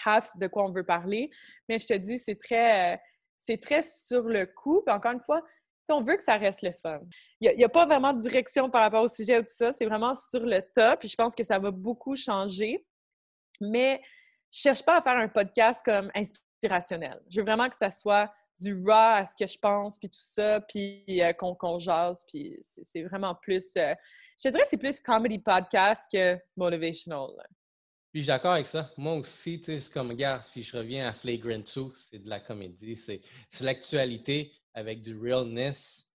[0.06, 1.30] half de quoi on veut parler.
[1.68, 2.98] Mais je te dis, c'est très, euh,
[3.38, 4.84] c'est très sur le coup.
[4.86, 5.42] Puis encore une fois,
[5.92, 7.02] on veut que ça reste le fun.
[7.42, 9.72] Il n'y a, pas vraiment de direction par rapport au sujet ou tout ça.
[9.72, 11.06] C'est vraiment sur le top.
[11.06, 12.86] je pense que ça va beaucoup changer.
[13.62, 14.02] Mais
[14.52, 17.22] je cherche pas à faire un podcast comme inspirationnel.
[17.30, 20.20] Je veux vraiment que ça soit du raw à ce que je pense, puis tout
[20.22, 22.26] ça, puis euh, qu'on jase.
[22.28, 23.72] Puis c'est vraiment plus...
[23.78, 23.94] Euh,
[24.42, 27.30] je dirais que c'est plus comedy podcast que motivational.
[28.12, 28.92] Puis, je d'accord avec ça.
[28.98, 32.40] Moi aussi, tu c'est comme, regarde, puis je reviens à Flagrant 2, c'est de la
[32.40, 33.22] comédie, c'est
[33.62, 36.10] l'actualité avec du realness,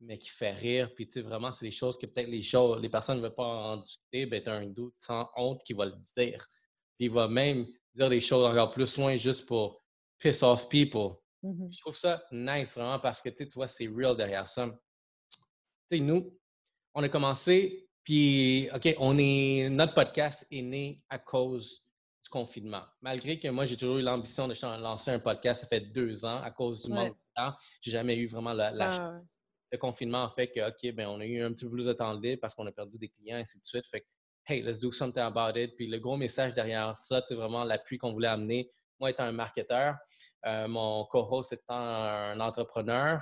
[0.00, 0.94] mais qui fait rire.
[0.94, 3.34] Puis, tu sais, vraiment, c'est des choses que peut-être les choses, les personnes ne veulent
[3.34, 6.46] pas en discuter, ben, tu as un doute sans honte qui va le dire.
[6.96, 9.82] Puis, il va même dire des choses encore plus loin juste pour
[10.18, 11.16] piss off people.
[11.42, 14.66] Mmh Je trouve ça nice vraiment parce que tu vois, c'est real derrière ça.
[15.90, 16.38] Tu sais, nous,
[16.94, 21.83] on a commencé, puis, OK, on est, notre podcast est né à cause
[22.24, 22.82] du confinement.
[23.02, 26.42] Malgré que moi, j'ai toujours eu l'ambition de lancer un podcast, ça fait deux ans,
[26.42, 27.54] à cause du manque de temps.
[27.80, 29.20] J'ai jamais eu vraiment la, ah,
[29.70, 31.92] Le confinement a fait que, OK, ben, on a eu un petit peu plus de
[31.92, 33.86] temps libre parce qu'on a perdu des clients, et ainsi de suite.
[33.86, 34.06] Fait que,
[34.46, 35.76] hey, let's do something about it.
[35.76, 39.32] Puis le gros message derrière ça, c'est vraiment l'appui qu'on voulait amener moi étant un
[39.32, 39.96] marketeur,
[40.46, 43.20] euh, mon co-host étant un entrepreneur,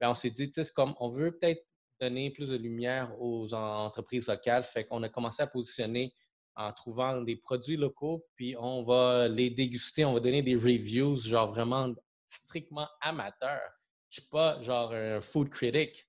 [0.00, 1.64] ben, on s'est dit, tu sais, comme on veut peut-être
[2.00, 4.64] donner plus de lumière aux entreprises locales.
[4.64, 6.12] Fait qu'on a commencé à positionner
[6.56, 11.18] en trouvant des produits locaux, puis on va les déguster, on va donner des reviews,
[11.18, 11.94] genre vraiment
[12.28, 13.70] strictement amateurs.
[14.10, 16.08] Je suis pas genre un food critic,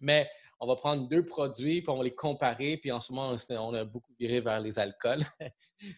[0.00, 3.36] mais on va prendre deux produits, puis on va les comparer, puis en ce moment,
[3.50, 5.22] on a beaucoup viré vers les alcools.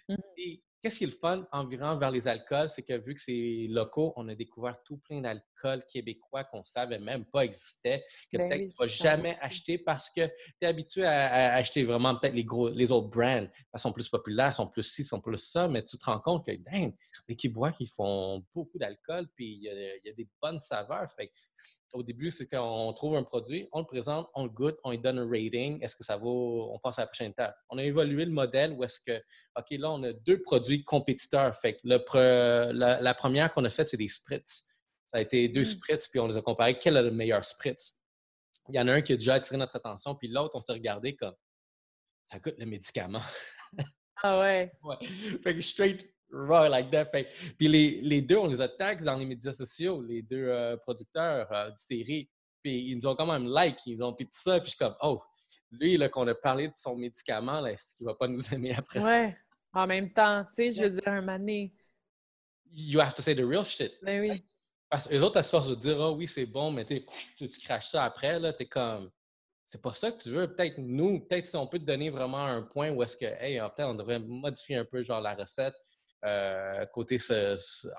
[0.09, 0.15] Mmh.
[0.83, 4.13] Qu'est-ce qui est le fun environ vers les alcools, c'est que vu que c'est locaux,
[4.17, 5.21] on a découvert tout plein
[5.63, 9.39] d'alcools québécois qu'on ne savait même pas existaient, que ben peut-être tu ne vas jamais
[9.41, 13.47] acheter parce que tu es habitué à, acheter vraiment peut-être les, gros, les autres brands.
[13.73, 16.47] Elles sont plus populaires, sont plus ci, sont plus ça, mais tu te rends compte
[16.47, 16.93] que, damn,
[17.29, 21.11] les Québécois, ils font beaucoup d'alcool, puis il y, a, des bonnes saveurs.
[21.13, 21.31] Fait
[21.93, 24.99] au début, c'est qu'on trouve un produit, on le présente, on le goûte, on lui
[24.99, 25.83] donne un rating.
[25.83, 27.57] Est-ce que ça vaut, on passe à la prochaine étape?
[27.71, 29.17] On a évolué le modèle où est-ce que,
[29.57, 31.55] OK, là, on a deux produits compétiteurs.
[31.57, 31.97] Fait le
[32.73, 34.76] la, première qu'on a faite, c'est des spritz.
[35.17, 35.65] Ça a été deux mmh.
[35.65, 36.79] spritz, puis on les a comparés.
[36.79, 38.03] Quel est le meilleur spritz?
[38.69, 40.75] Il y en a un qui a déjà attiré notre attention, puis l'autre, on s'est
[40.75, 41.33] regardé comme
[42.27, 43.23] ça coûte le médicament.
[44.23, 44.73] Ah ouais.
[44.83, 44.97] ouais.
[45.43, 47.05] Fait que straight raw like that.
[47.59, 51.51] puis les, les, deux, on les attaque dans les médias sociaux, les deux euh, producteurs
[51.53, 52.31] euh, de série.
[52.63, 54.59] Puis ils nous ont quand même like, ils ont puis tout ça.
[54.59, 55.23] Puis je suis comme, oh,
[55.71, 59.01] lui, là, qu'on a parlé de son médicament, est-ce qu'il va pas nous aimer après
[59.01, 59.05] ça?
[59.05, 59.37] Ouais.
[59.75, 61.75] En même temps, tu sais, je veux dire, un mané.
[62.71, 63.93] You have to say the real shit.
[64.03, 64.43] Ben oui.
[64.89, 67.05] Parce que les autres, à force de dire, oh, oui, c'est bon, mais tu,
[67.65, 69.11] craches ça après, là, t'es comme,
[69.67, 70.55] c'est pas ça que tu veux.
[70.55, 73.59] Peut-être nous, peut-être si on peut te donner vraiment un point où est-ce que, hey,
[73.59, 75.75] peut-être on devrait modifier un peu genre la recette,
[76.25, 77.19] euh, côté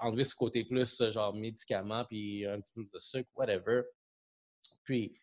[0.01, 3.83] enlever ce côté plus genre médicaments, puis un petit peu de sucre, whatever.
[4.83, 5.19] Puis,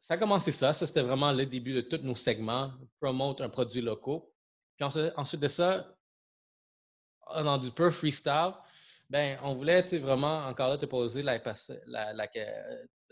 [0.00, 0.72] ça a commencé ça.
[0.72, 4.20] Ça, c'était vraiment le début de tous nos segments, promote un produit local.
[4.76, 4.84] Puis
[5.16, 5.94] ensuite de ça,
[7.34, 8.54] dans du pur freestyle,
[9.08, 11.38] ben, on voulait vraiment encore là te poser la,
[11.86, 12.28] la,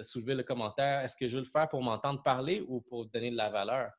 [0.02, 1.00] soulever le commentaire.
[1.00, 3.90] Est-ce que je veux le faire pour m'entendre parler ou pour donner de la valeur?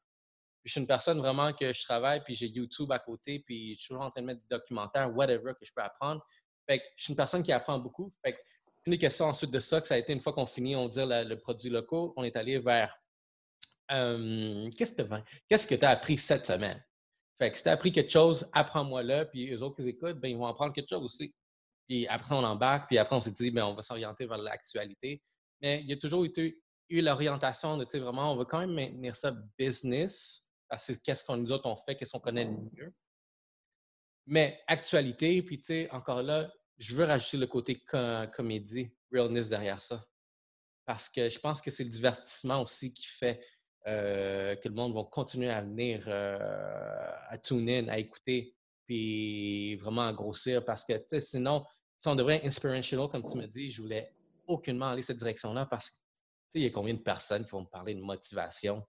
[0.68, 3.80] je suis une personne vraiment que je travaille, puis j'ai YouTube à côté, puis je
[3.80, 6.22] suis toujours en train de mettre des documentaires, whatever, que je peux apprendre.
[6.70, 8.14] Fait que je suis une personne qui apprend beaucoup.
[8.24, 8.38] Fait que
[8.86, 10.88] une des questions ensuite de ça, que ça a été une fois qu'on finit, on
[10.88, 12.98] dit le produit local, on est allé vers
[13.90, 16.84] qu'est-ce que tu as appris cette semaine?
[17.40, 20.30] Fait que si tu as appris quelque chose, apprends-moi-le, puis eux autres qui écoutent, ben,
[20.30, 21.34] ils vont apprendre quelque chose aussi.
[21.88, 25.24] Puis après, on embarque, puis après, on s'est dit, ben, on va s'orienter vers l'actualité.
[25.62, 28.74] Mais il y a toujours eu, l'orientation de, tu sais, vraiment, on va quand même
[28.74, 30.48] maintenir ça business,
[30.78, 32.94] c'est qu'est-ce qu'on nous autres on fait, qu'est-ce qu'on connaît le mieux.
[34.26, 37.84] Mais actualité, puis tu sais, encore là, je veux rajouter le côté
[38.34, 40.06] comédie, realness derrière ça.
[40.86, 43.42] Parce que je pense que c'est le divertissement aussi qui fait
[43.88, 49.76] euh, que le monde va continuer à venir, euh, à tune in, à écouter, puis
[49.76, 50.64] vraiment à grossir.
[50.64, 51.66] Parce que, sinon,
[51.98, 54.14] si on devrait être inspirational, comme tu me dis, je voulais
[54.46, 56.02] aucunement aller cette direction-là parce que, tu
[56.50, 58.86] sais, il y a combien de personnes qui vont me parler de motivation?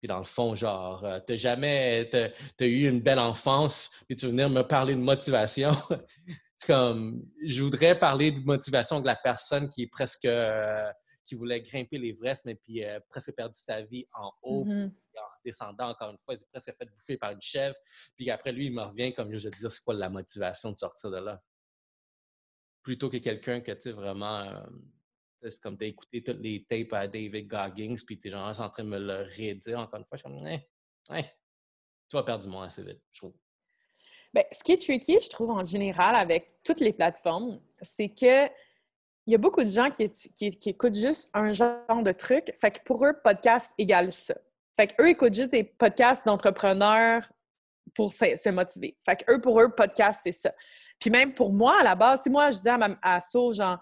[0.00, 4.26] Puis dans le fond, genre, euh, t'as jamais, t'as, eu une belle enfance, puis tu
[4.26, 5.74] veux venir me parler de motivation?
[6.56, 10.90] c'est comme, je voudrais parler de motivation de la personne qui est presque, euh,
[11.24, 14.88] qui voulait grimper l'Everest, mais puis euh, presque perdu sa vie en haut, mm-hmm.
[14.88, 17.74] en descendant encore une fois, il s'est presque fait bouffer par une chèvre.
[18.16, 20.78] Puis après, lui, il me revient comme je veux dire, c'est quoi la motivation de
[20.78, 21.42] sortir de là?
[22.86, 24.62] Plutôt que quelqu'un qui, tu sais, vraiment
[25.42, 28.84] c'est comme t'as écouté toutes les tapes à David Goggins, puis t'es genre en train
[28.84, 30.16] de me le redire encore une fois.
[30.16, 31.22] Je suis comme, eh,
[32.08, 33.34] tu vas perdre du monde assez vite, je trouve.
[34.32, 38.46] Bien, ce qui est tricky, je trouve, en général, avec toutes les plateformes, c'est que
[39.26, 42.54] il y a beaucoup de gens qui, qui, écoutent juste un genre de truc.
[42.60, 44.36] Fait que pour eux, podcast égale ça.
[44.76, 47.28] Fait qu'eux écoutent juste des podcasts d'entrepreneurs
[47.94, 48.96] pour se, motiver.
[49.04, 50.52] Fait que eux, pour eux, podcast, c'est ça.
[50.98, 53.18] Puis même pour moi, à la base, si moi, je dis à, ma, à
[53.52, 53.78] genre,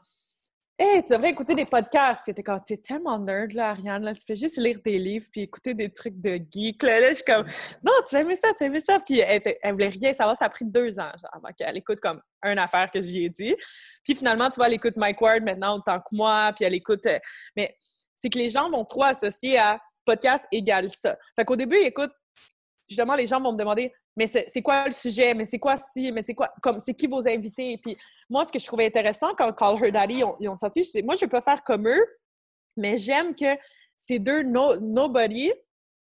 [0.76, 2.24] Hey, tu devrais écouter des podcasts.
[2.24, 4.02] Puis t'es comme, t'es tellement nerd, là, Ariane.
[4.02, 4.12] Là.
[4.12, 6.82] Tu fais juste lire des livres puis écouter des trucs de geek.
[6.82, 7.46] Là, là je suis comme,
[7.84, 8.98] non, tu vas aimer ça, tu vas aimer ça.
[8.98, 10.36] Puis elle, elle, voulait rien savoir.
[10.36, 13.30] Ça a pris deux ans, genre, avant qu'elle écoute comme une affaire que j'y ai
[13.30, 13.54] dit.
[14.02, 16.50] Puis finalement, tu vois, elle écoute Mike Ward maintenant autant que moi.
[16.56, 17.06] Puis elle écoute.
[17.06, 17.20] Euh,
[17.54, 17.76] mais
[18.16, 21.16] c'est que les gens vont trop associer à podcast égale ça.
[21.36, 22.10] Fait qu'au début, écoute,
[22.88, 26.12] justement, les gens vont me demander mais c'est quoi le sujet, mais c'est quoi si,
[26.12, 27.78] mais c'est quoi, comme, c'est qui vos invités?
[27.78, 27.96] Puis,
[28.30, 31.16] moi, ce que je trouvais intéressant quand Call Her Daddy ils ont, sorti, je moi,
[31.16, 32.06] je peux faire comme eux,
[32.76, 33.58] mais j'aime que
[33.96, 35.52] ces deux nobody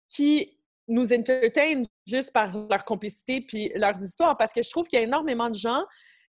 [0.08, 4.98] qui nous entertainent juste par leur complicité puis leurs histoires, parce que je trouve qu'il
[4.98, 5.84] y a énormément de gens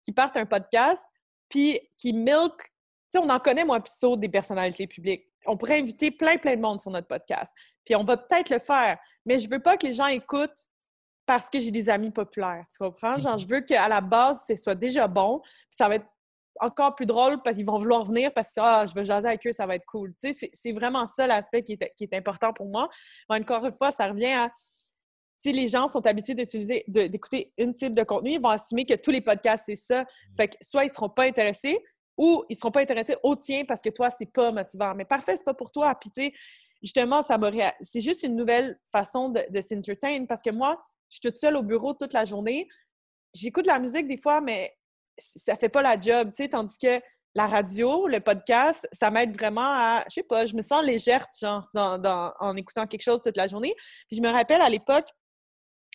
[0.05, 1.05] qui partent un podcast
[1.48, 2.64] puis qui milk, tu
[3.11, 5.30] sais, on en connaît, moi, puis des personnalités publiques.
[5.46, 7.55] On pourrait inviter plein, plein de monde sur notre podcast.
[7.85, 10.66] Puis on va peut-être le faire, mais je veux pas que les gens écoutent
[11.26, 12.64] parce que j'ai des amis populaires.
[12.70, 13.18] Tu comprends?
[13.18, 16.07] Genre, je veux qu'à la base, ce soit déjà bon, puis ça va être
[16.61, 19.46] encore plus drôle parce qu'ils vont vouloir venir parce que ah, je veux jaser avec
[19.46, 20.14] eux, ça va être cool.
[20.22, 22.88] Tu sais, c'est vraiment ça l'aspect qui est, qui est, important pour moi.
[23.29, 24.50] encore une fois, ça revient à
[25.38, 28.94] si les gens sont habitués d'utiliser, d'écouter une type de contenu, ils vont assumer que
[28.94, 30.05] tous les podcasts, c'est ça.
[30.37, 31.83] Fait que soit ils ne seront pas intéressés
[32.20, 34.94] ou ils ne seront pas intéressés au tien parce que toi, c'est pas motivant.
[34.94, 35.94] Mais parfait, c'est pas pour toi.
[35.94, 36.33] Puis, tu sais,
[36.83, 37.38] justement, ça
[37.80, 40.78] C'est juste une nouvelle façon de, de s'entertain parce que moi,
[41.09, 42.68] je suis toute seule au bureau toute la journée.
[43.33, 44.76] J'écoute la musique des fois, mais
[45.16, 47.00] ça fait pas la job, tu sais, tandis que
[47.35, 51.26] la radio, le podcast, ça m'aide vraiment à, je sais pas, je me sens légère,
[51.40, 53.74] genre, en écoutant quelque chose toute la journée.
[54.09, 55.09] Puis je me rappelle à l'époque,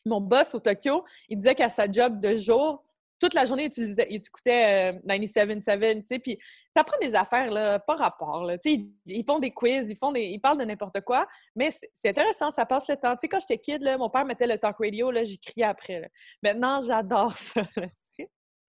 [0.06, 2.85] mon boss au Tokyo, il disait qu'à sa job de jour,
[3.20, 6.38] toute la journée, il, écoutait euh, 97.7, tu sais, puis
[6.74, 10.12] t'apprends des affaires, là, pas rapport, là, tu sais, ils, font des quiz, ils, font
[10.12, 13.14] des, ils parlent de n'importe quoi, mais c'est intéressant, ça passe le temps.
[13.14, 15.66] Tu sais, quand j'étais kid, là, mon père mettait le talk radio, là, j'y criais
[15.66, 16.12] après.
[16.44, 17.64] Maintenant, j'adore ça,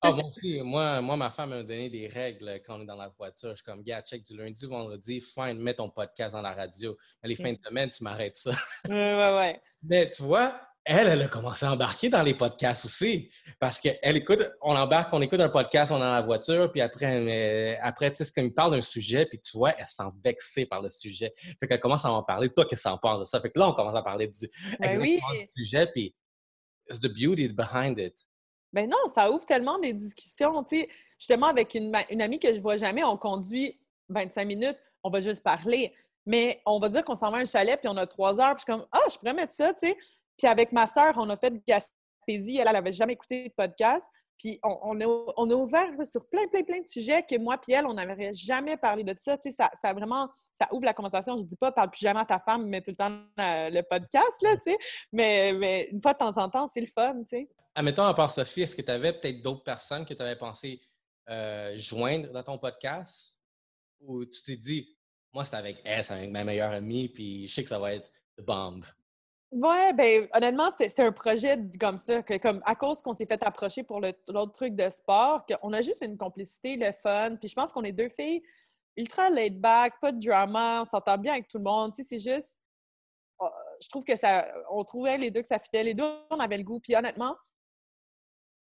[0.03, 2.97] Ah, moi aussi, moi, moi, ma femme m'a donné des règles quand on est dans
[2.97, 3.51] la voiture.
[3.51, 6.53] Je suis comme, gars, check du lundi au vendredi, fine, mets ton podcast dans la
[6.53, 6.97] radio.
[7.23, 8.53] Mais les fins de semaine, tu m'arrêtes ça.
[8.89, 9.61] ouais, ouais, ouais.
[9.83, 13.29] Mais tu vois, elle, elle a commencé à embarquer dans les podcasts aussi.
[13.59, 16.81] Parce qu'elle écoute, on embarque, on écoute un podcast, on est dans la voiture, puis
[16.81, 20.09] après, après tu sais, comme il parle d'un sujet, puis tu vois, elle se sent
[20.25, 21.35] vexée par le sujet.
[21.59, 22.49] Fait qu'elle commence à en parler.
[22.51, 23.41] Toi, qu'est-ce que en penses de ça?
[23.41, 26.15] Fait que là, on commence à parler du, ben du sujet, puis
[26.89, 28.15] it's the beauty behind it.
[28.73, 30.63] Ben non, ça ouvre tellement des discussions.
[30.63, 33.77] Tu sais, justement, avec une, une amie que je vois jamais, on conduit
[34.11, 35.93] 25 minutes, on va juste parler.
[36.27, 38.55] Mais on va dire qu'on s'en va à un chalet, puis on a trois heures,
[38.55, 39.97] puis je suis comme, ah, je pourrais mettre ça, tu sais.
[40.37, 42.59] Puis avec ma sœur, on a fait de Gaspésie.
[42.59, 44.11] Elle, n'avait jamais écouté de podcast.
[44.39, 47.87] Puis on, a, on, ouvert sur plein, plein, plein de sujets que moi puis elle,
[47.87, 49.39] on n'avait jamais parlé de ça.
[49.39, 51.39] Tu sais, ça, ça vraiment, ça ouvre la conversation.
[51.39, 53.83] Je dis pas, parle plus jamais à ta femme, mais tout le temps euh, le
[53.83, 54.79] podcast, là, tu sais.
[55.13, 57.49] Mais, mais, une fois de temps en temps, c'est le fun, tu sais.
[57.75, 60.83] Admettons, à part Sophie, est-ce que tu avais peut-être d'autres personnes que tu avais pensé
[61.31, 63.39] euh, joindre dans ton podcast?
[64.01, 64.97] Ou tu t'es dit,
[65.33, 67.95] moi, c'est avec elle, c'est avec ma meilleure amie, puis je sais que ça va
[67.95, 68.85] être the bomb.
[69.53, 73.43] Ouais, ben honnêtement, c'était un projet comme ça, que comme à cause qu'on s'est fait
[73.45, 77.55] approcher pour l'autre truc de sport, qu'on a juste une complicité, le fun, puis je
[77.55, 78.43] pense qu'on est deux filles
[78.97, 82.09] ultra laid back, pas de drama, on s'entend bien avec tout le monde, tu sais,
[82.19, 82.61] c'est juste
[83.39, 83.49] oh,
[83.81, 86.59] je trouve que ça on trouvait les deux que ça fitait, les deux on avait
[86.59, 87.37] le goût, puis honnêtement,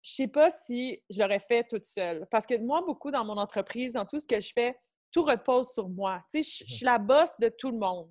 [0.03, 3.37] je sais pas si je l'aurais fait toute seule parce que moi beaucoup dans mon
[3.37, 4.79] entreprise, dans tout ce que je fais,
[5.13, 6.23] tout repose sur moi.
[6.31, 8.11] Tu sais, je suis la boss de tout le monde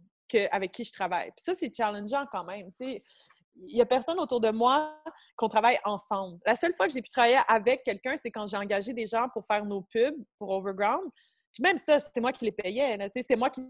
[0.52, 1.32] avec qui je travaille.
[1.32, 2.70] Puis ça, c'est challengeant quand même.
[2.82, 4.98] Il n'y a personne autour de moi
[5.36, 6.40] qu'on travaille ensemble.
[6.46, 9.28] La seule fois que j'ai pu travailler avec quelqu'un, c'est quand j'ai engagé des gens
[9.34, 11.10] pour faire nos pubs pour Overground.
[11.54, 12.98] Puis même ça, c'était moi qui les payais.
[13.14, 13.66] C'était moi qui,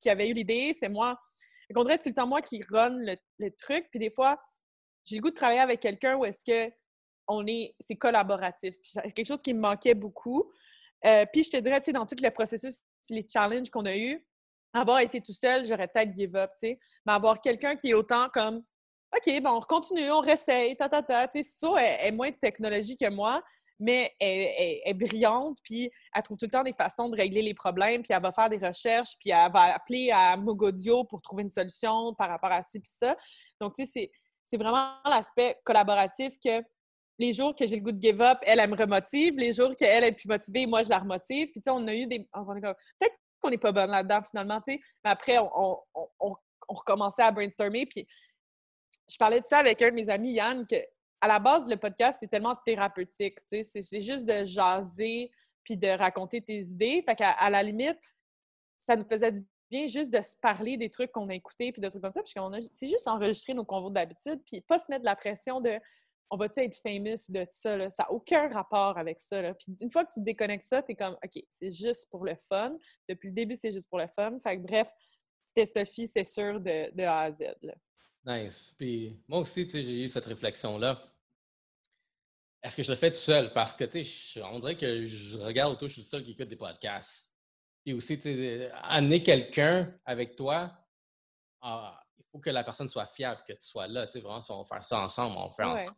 [0.00, 1.18] qui avait eu l'idée, c'était moi.
[1.68, 2.96] Le contraire, c'est tout le temps moi qui run
[3.38, 3.88] le, truc.
[3.90, 4.40] Puis des fois,
[5.04, 6.72] j'ai le goût de travailler avec quelqu'un où est-ce que
[7.26, 8.74] on est, c'est collaboratif.
[8.82, 10.50] c'est quelque chose qui me manquait beaucoup.
[11.06, 14.26] Euh, puis je te dirais, tu dans tout le processus, les challenges qu'on a eus,
[14.74, 16.78] avoir été tout seul, j'aurais peut-être give up, tu sais.
[17.06, 18.62] Mais avoir quelqu'un qui est autant comme
[19.16, 21.28] OK, bon, on continue, on réessaye, ta, ta, ta.
[21.28, 23.40] Tu sais, ça, elle, est moins de technologie que moi,
[23.78, 27.54] mais elle, est brillante, puis elle trouve tout le temps des façons de régler les
[27.54, 31.44] problèmes, puis elle va faire des recherches, puis elle va appeler à Mogodio pour trouver
[31.44, 33.16] une solution par rapport à ci, puis ça.
[33.60, 34.10] Donc, tu sais,
[34.44, 36.62] c'est vraiment l'aspect collaboratif que
[37.18, 39.34] les jours que j'ai le goût de give up, elle, elle me remotive.
[39.36, 41.48] Les jours qu'elle est plus motivée, moi, je la remotive.
[41.52, 42.28] Puis, tu sais, on a eu des.
[43.44, 44.80] Qu'on n'est pas bonne là-dedans finalement, tu sais.
[45.04, 45.78] Mais après, on,
[46.66, 47.84] recommençait à brainstormer.
[47.84, 48.06] Puis
[49.10, 50.76] je parlais de ça avec un de mes amis, Yann, que
[51.20, 53.82] à la base, le podcast, c'est tellement thérapeutique, tu sais.
[53.82, 55.30] C'est juste de jaser
[55.62, 57.02] puis de raconter tes idées.
[57.06, 57.98] Fait qu'à à la limite,
[58.76, 61.80] ça nous faisait du bien juste de se parler des trucs qu'on a écoutés puis
[61.80, 62.22] de trucs comme ça.
[62.22, 62.34] Puis
[62.72, 65.78] c'est juste enregistrer nos convos d'habitude puis pas se mettre de la pression de
[66.30, 67.76] on va-tu être famous de ça?
[67.76, 67.90] Là?
[67.90, 69.40] Ça n'a aucun rapport avec ça.
[69.40, 69.54] Là.
[69.54, 72.34] Puis une fois que tu déconnectes ça, tu es comme, OK, c'est juste pour le
[72.34, 72.76] fun.
[73.08, 74.38] Depuis le début, c'est juste pour le fun.
[74.40, 74.90] Fait que bref,
[75.44, 77.42] c'était Sophie, c'était sûr de, de, A à Z.
[77.62, 77.74] Là.
[78.26, 78.74] Nice.
[78.78, 81.00] Puis moi aussi, j'ai eu cette réflexion-là.
[82.62, 83.52] Est-ce que je le fais tout seul?
[83.52, 86.30] Parce que, tu sais, on dirait que je regarde autour, je suis le seul qui
[86.30, 87.30] écoute des podcasts.
[87.84, 90.72] Et aussi, tu sais, amener quelqu'un avec toi,
[91.60, 94.06] ah, il faut que la personne soit fiable, que tu sois là.
[94.06, 95.96] Tu sais, vraiment, on va faire ça ensemble, on va faire ensemble.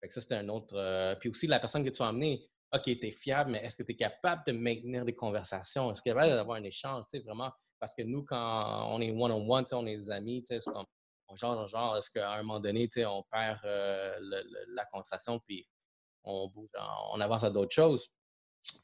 [0.00, 0.74] Fait que ça, c'était un autre.
[0.76, 3.76] Euh, puis aussi, la personne que tu vas amener, OK, tu es fiable, mais est-ce
[3.76, 5.90] que tu es capable de maintenir des conversations?
[5.90, 7.04] Est-ce que tu es capable d'avoir un échange?
[7.12, 10.60] Tu sais, vraiment, parce que nous, quand on est one-on-one, on, est des amis, c'est
[10.64, 10.86] comme,
[11.34, 14.14] genre, genre, est-ce qu'à un moment donné, on perd euh,
[14.68, 15.66] la conversation, puis
[16.24, 18.10] on avance à d'autres choses?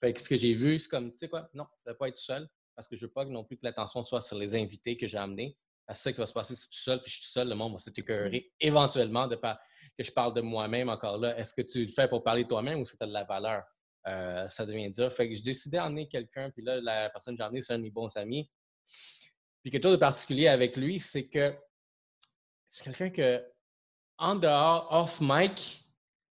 [0.01, 1.97] Fait que ce que j'ai vu, c'est comme, tu sais quoi, non, je ne vais
[1.97, 4.39] pas être seul parce que je ne veux pas non plus que l'attention soit sur
[4.39, 5.57] les invités que j'ai amenés.
[5.89, 7.55] C'est ça qui va se passer si je suis seul, puis je suis seul, le
[7.55, 8.67] monde va s'écœurer mmh.
[8.67, 11.39] éventuellement de que je parle de moi-même encore là.
[11.39, 13.25] Est-ce que tu le fais pour parler de toi-même ou que tu as de la
[13.25, 13.63] valeur?
[14.07, 15.13] Euh, ça devient dur.
[15.13, 17.79] Fait que j'ai décidé d'emmener quelqu'un, puis là, la personne que j'ai emmenée, c'est un
[17.79, 18.51] de mes bons amis.
[19.63, 21.57] Puis quelque chose de particulier avec lui, c'est que
[22.69, 23.45] c'est quelqu'un que,
[24.19, 25.85] en dehors, off mic,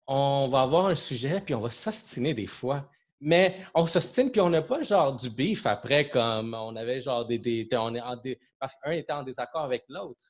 [0.07, 2.89] on va avoir un sujet, puis on va s'ostiner des fois.
[3.21, 7.25] Mais on s'ostine, puis on n'a pas genre du beef après, comme on avait genre
[7.25, 7.37] des.
[7.37, 8.15] des, on est en
[8.59, 10.23] parce qu'un était en désaccord avec l'autre.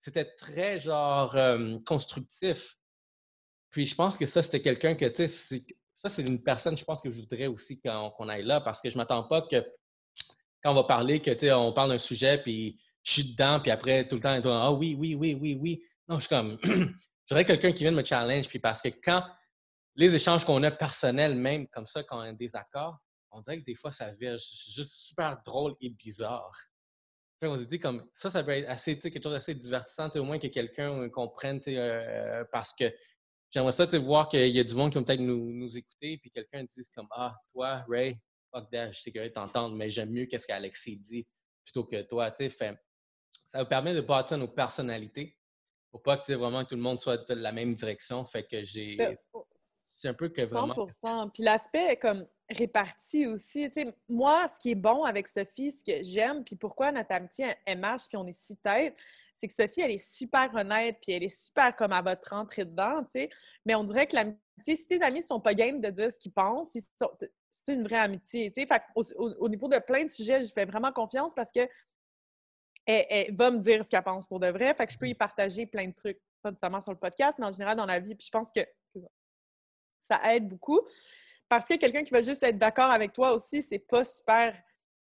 [0.00, 2.76] C'était très genre euh, constructif.
[3.70, 5.62] Puis je pense que ça, c'était quelqu'un que, tu sais,
[5.94, 8.90] ça, c'est une personne, je pense, que je voudrais aussi qu'on aille là, parce que
[8.90, 9.64] je m'attends pas que
[10.62, 13.60] quand on va parler, que, tu sais, on parle d'un sujet, puis je suis dedans,
[13.60, 15.82] puis après, tout le temps, ah oui, oui, oui, oui, oui.
[16.08, 16.58] Non, je suis comme,
[17.28, 19.24] j'aurais quelqu'un qui vient me challenge, puis parce que quand
[19.96, 22.98] les échanges qu'on a personnels, même comme ça, quand on a un désaccord,
[23.30, 26.56] on dirait que des fois, ça vient juste super drôle et bizarre.
[27.40, 30.24] Puis on s'est dit comme ça, ça peut être assez, quelque chose d'assez divertissant, au
[30.24, 32.92] moins que quelqu'un comprenne, euh, parce que
[33.50, 36.30] j'aimerais ça voir qu'il y a du monde qui va peut-être nous, nous, écouter, puis
[36.30, 38.20] quelqu'un dise comme Ah, toi, Ray,
[38.52, 41.26] fuck that, je t'ai curieux de t'entendre, mais j'aime mieux qu'est-ce qu'Alexis dit
[41.64, 42.32] plutôt que toi.
[42.32, 42.78] Fait,
[43.44, 45.36] ça vous permet de bâtir nos personnalités
[45.90, 48.24] pour pas que vraiment tout le monde soit de la même direction.
[48.24, 48.96] Fait que j'ai.
[49.84, 50.88] C'est un peu que vraiment.
[50.88, 53.70] 100 Puis l'aspect comme réparti aussi.
[53.70, 57.12] Tu sais, moi, ce qui est bon avec Sophie, ce que j'aime, puis pourquoi notre
[57.12, 58.96] amitié, elle marche, puis on est si tête,
[59.34, 62.64] c'est que Sophie, elle est super honnête, puis elle est super comme va te rentrer
[62.64, 63.30] dedans, tu sais.
[63.64, 66.18] Mais on dirait que l'amitié, si tes amis ne sont pas game de dire ce
[66.18, 68.66] qu'ils pensent, c'est une vraie amitié, tu sais.
[68.66, 71.68] Fait au, au, niveau de plein de sujets, je fais vraiment confiance parce que
[72.86, 74.74] elle, va me dire ce qu'elle pense pour de vrai.
[74.74, 77.46] Fait que je peux y partager plein de trucs, pas nécessairement sur le podcast, mais
[77.46, 78.14] en général dans la vie.
[78.14, 78.60] Puis je pense que
[80.04, 80.80] ça aide beaucoup.
[81.48, 84.60] Parce que quelqu'un qui va juste être d'accord avec toi aussi, c'est pas super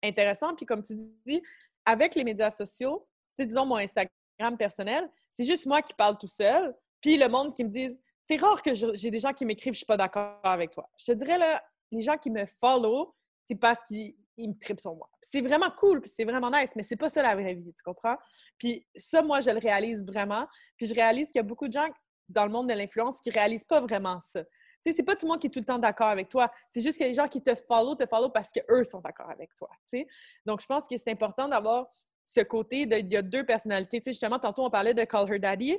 [0.04, 0.56] intéressant.
[0.56, 1.42] Puis comme tu dis,
[1.86, 6.76] avec les médias sociaux, disons mon Instagram personnel, c'est juste moi qui parle tout seul.
[7.00, 7.88] Puis le monde qui me dit,
[8.26, 10.90] c'est rare que j'ai des gens qui m'écrivent, je suis pas d'accord avec toi.
[10.98, 14.96] Je te dirais, là, les gens qui me follow, c'est parce qu'ils me tripent sur
[14.96, 15.10] moi.
[15.22, 17.84] C'est vraiment cool, puis c'est vraiment nice, mais c'est pas ça la vraie vie, tu
[17.84, 18.16] comprends?
[18.58, 20.48] Puis ça, moi, je le réalise vraiment.
[20.78, 21.88] Puis je réalise qu'il y a beaucoup de gens
[22.30, 24.44] dans le monde de l'influence qui réalisent pas vraiment ça
[24.82, 26.52] c'est pas tout le monde qui est tout le temps d'accord avec toi.
[26.70, 29.54] C'est juste que les gens qui te follow, te follow parce qu'eux sont d'accord avec
[29.54, 29.70] toi.
[29.86, 30.08] sais.
[30.46, 31.88] Donc, je pense que c'est important d'avoir
[32.24, 32.98] ce côté de.
[32.98, 34.00] Il y a deux personnalités.
[34.00, 35.78] Tu sais, justement, tantôt, on parlait de Call Her Daddy.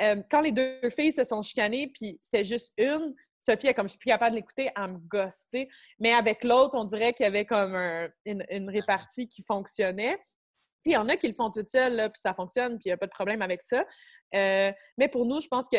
[0.00, 3.86] Euh, quand les deux filles se sont chicanées, puis c'était juste une, Sophie, elle, comme
[3.86, 5.68] je suis plus capable de l'écouter, elle me gosse, tu.
[5.98, 7.76] Mais avec l'autre, on dirait qu'il y avait comme
[8.24, 10.16] une, répartie qui fonctionnait.
[10.86, 12.92] Il y en a qui le font toutes seules, puis ça fonctionne, puis il n'y
[12.92, 13.84] a pas de problème avec ça.
[14.34, 15.78] Euh, mais pour nous, je pense que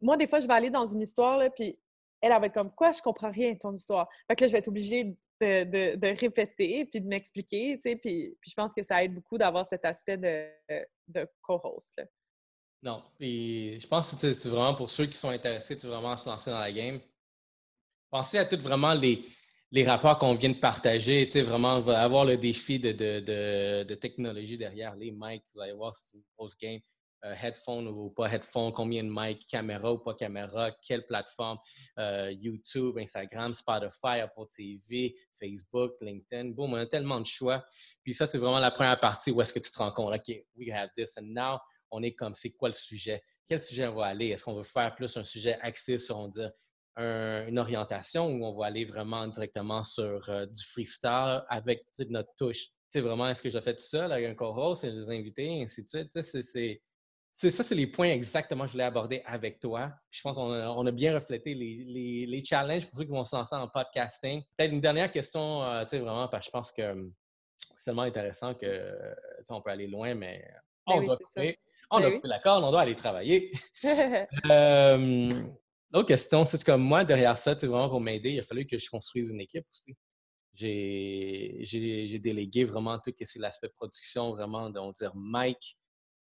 [0.00, 1.78] moi, des fois, je vais aller dans une histoire, puis
[2.20, 4.08] elle, va être comme quoi, je comprends rien ton histoire.
[4.28, 8.50] Là, je vais être obligée de, de, répéter puis de m'expliquer, tu sais, puis, puis,
[8.50, 10.48] je pense que ça aide beaucoup d'avoir cet aspect de,
[11.08, 12.00] de co-host.
[12.82, 16.28] Non, je pense que c'est vraiment pour ceux qui sont intéressés, tu vraiment à se
[16.28, 16.98] lancer dans la game.
[18.10, 19.22] Pensez à tous vraiment les,
[19.70, 23.94] les rapports qu'on vient de partager, tu sais, vraiment avoir le défi de, de, de,
[23.94, 26.80] technologie derrière les mics, vous allez voir, c'est une grosse game.
[27.22, 31.58] Euh, headphone ou pas headphone, combien de mic, caméra ou pas caméra, quelle plateforme,
[31.98, 36.52] euh, YouTube, Instagram, Spotify, Apple TV, Facebook, LinkedIn.
[36.52, 37.62] Boom, on a tellement de choix.
[38.02, 40.34] Puis ça, c'est vraiment la première partie où est-ce que tu te rends compte, OK,
[40.56, 41.58] we have this, and now,
[41.90, 43.22] on est comme, c'est quoi le sujet?
[43.46, 44.28] Quel sujet on va aller?
[44.28, 46.50] Est-ce qu'on veut faire plus un sujet axé sur, on dire,
[46.96, 52.68] une orientation ou on va aller vraiment directement sur euh, du freestyle avec notre touche?
[52.88, 55.84] C'est vraiment, est-ce que je le fais tout seul avec un co-host des invités, ainsi
[55.84, 56.22] de suite?
[56.22, 56.80] C'est
[57.32, 59.92] ça, c'est les points exactement que je voulais aborder avec toi.
[60.10, 63.24] Je pense qu'on a, on a bien reflété les, les, challenges pour ceux qui vont
[63.24, 64.42] se lancer en podcasting.
[64.56, 67.14] Peut-être une dernière question, euh, tu sais, vraiment, parce que je pense que hum,
[67.76, 68.96] c'est tellement intéressant que
[69.48, 70.44] on peut aller loin, mais
[70.86, 71.58] ben on doit couper.
[71.90, 73.50] On ben a coupé la corde, on doit aller travailler.
[74.44, 75.54] Hum,
[75.92, 78.78] l'autre question, c'est comme moi, derrière ça, c'est vraiment pour m'aider, il a fallu que
[78.78, 79.96] je construise une équipe aussi.
[80.52, 85.78] J'ai délégué vraiment tout ce qui est l'aspect production, vraiment, on va dire mic,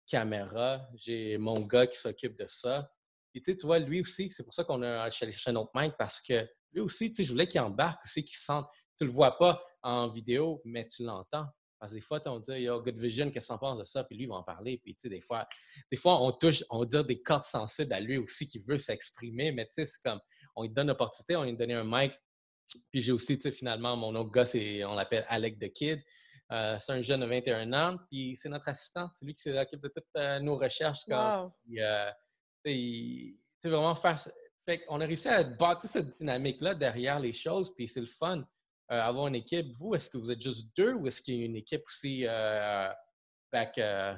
[0.08, 0.88] caméra.
[0.96, 2.90] J'ai mon gars qui s'occupe de ça.
[3.36, 6.22] Et tu vois, lui aussi, c'est pour ça qu'on a cherché un autre mic parce
[6.22, 8.68] que lui aussi, tu je voulais qu'il embarque aussi, qu'il sente.
[8.98, 11.48] Tu le vois pas en vidéo, mais tu l'entends.
[11.80, 14.04] Parce que des fois, on dit, yo, Good Vision, qu'est-ce que tu penses de ça?
[14.06, 14.78] Puis lui, il va en parler.
[14.78, 15.46] Puis, tu sais, des fois,
[15.92, 19.52] des fois, on touche, on dire des cordes sensibles à lui aussi qui veut s'exprimer.
[19.52, 20.22] Mais, tu sais, c'est comme,
[20.56, 22.14] on lui donne l'opportunité, on lui donne un mic.
[22.90, 24.46] Puis j'ai aussi, tu sais, finalement, mon autre gars,
[24.88, 26.02] on l'appelle Alec the Kid.
[26.52, 29.10] Euh, c'est un jeune de 21 ans, puis c'est notre assistant.
[29.14, 31.06] C'est lui qui s'occupe de toutes euh, nos recherches.
[31.08, 32.12] Comme, euh,
[32.66, 34.20] il, vraiment faire.
[34.66, 38.44] Fait on a réussi à bâtir cette dynamique-là derrière les choses, puis c'est le fun.
[38.92, 39.72] Euh, avoir une équipe.
[39.80, 42.26] Vous, est-ce que vous êtes juste deux ou est-ce qu'il y a une équipe aussi
[42.28, 42.90] euh,
[43.52, 44.14] back, euh,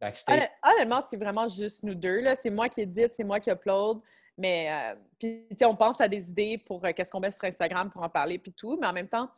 [0.00, 0.48] backstage?
[0.62, 2.22] Honnêtement, c'est vraiment juste nous deux.
[2.34, 4.00] C'est moi qui édite, c'est moi qui upload.
[4.36, 8.08] Mais puis, on pense à des idées pour qu'est-ce qu'on met sur Instagram pour en
[8.08, 8.76] parler puis tout.
[8.80, 9.30] Mais en même temps,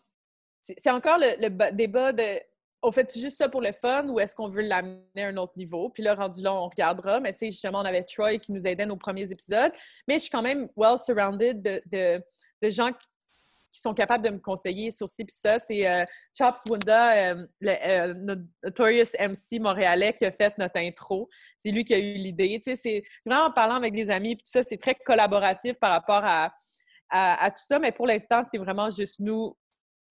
[0.63, 2.41] c'est encore le, débat de
[2.83, 5.53] on fait juste ça pour le fun ou est-ce qu'on veut l'amener à un autre
[5.57, 5.89] niveau?
[5.89, 7.21] Puis là, rendu là, on regardera.
[7.21, 9.73] Mais tu sais, justement, on avait Troy qui nous aidait nos premiers épisodes.
[10.09, 14.91] Mais je suis quand même well surrounded de, gens qui sont capables de me conseiller
[14.91, 15.61] sur ci puis ça.
[15.61, 16.05] C'est euh,
[16.37, 18.15] Chops Wunda, euh, le euh,
[18.65, 21.29] Notorious MC montréalais, qui a fait notre intro.
[21.59, 22.61] C'est lui qui a eu l'idée.
[22.63, 25.75] Tu sais, c'est vraiment en parlant avec des amis, puis tout ça, c'est très collaboratif
[25.75, 26.53] par rapport à,
[27.11, 27.79] à, tout ça.
[27.79, 29.57] Mais pour l'instant, c'est vraiment juste nous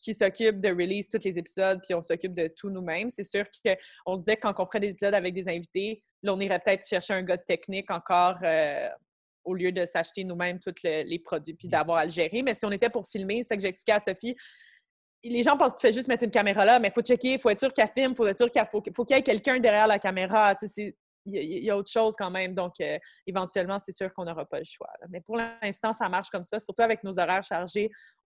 [0.02, 3.10] qui s'occupent de release tous les épisodes, puis on s'occupe de tout nous-mêmes.
[3.10, 6.34] C'est sûr qu'on se dit que quand on ferait des épisodes avec des invités, là,
[6.34, 8.38] on irait peut-être chercher un gars de technique encore
[9.44, 12.42] au lieu de s'acheter nous-mêmes tous les produits puis d'avoir à le gérer.
[12.44, 14.36] Mais si on était pour filmer, c'est que j'expliquais à Sophie,
[15.24, 17.34] les gens pensent que tu fais juste mettre une caméra là, mais il faut checker,
[17.34, 19.24] il faut être sûr qu'elle filme, il faut être sûr qu'il faut, qu'il y ait
[19.24, 20.56] quelqu'un derrière la caméra.
[20.78, 20.94] il
[21.26, 22.56] y, a autre chose quand même.
[22.56, 22.98] Donc, euh,
[23.28, 24.90] éventuellement, c'est sûr qu'on n'aura pas le choix.
[25.10, 27.92] Mais pour l'instant, ça marche comme ça, surtout avec nos horaires chargés.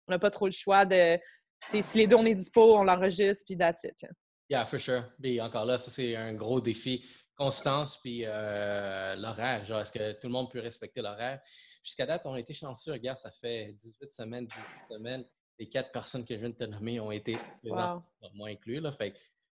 [0.07, 1.19] On n'a pas trop le choix de.
[1.71, 3.95] Si les deux, on est dispo, on l'enregistre, puis that's it.
[4.49, 5.05] Yeah, for sure.
[5.19, 7.05] Mais encore là, ça, c'est un gros défi
[7.37, 9.65] constance puis euh, l'horaire.
[9.65, 11.41] Genre, est-ce que tout le monde peut respecter l'horaire?
[11.83, 12.93] Jusqu'à date, on a été chanceux.
[12.93, 14.63] Regarde, ça fait 18 semaines, 18
[14.95, 15.25] semaines.
[15.59, 18.05] Les quatre personnes que je viens de te nommer ont été présentes,
[18.35, 18.81] moi inclus.
[18.81, 18.93] Là.
[18.93, 19.15] Fait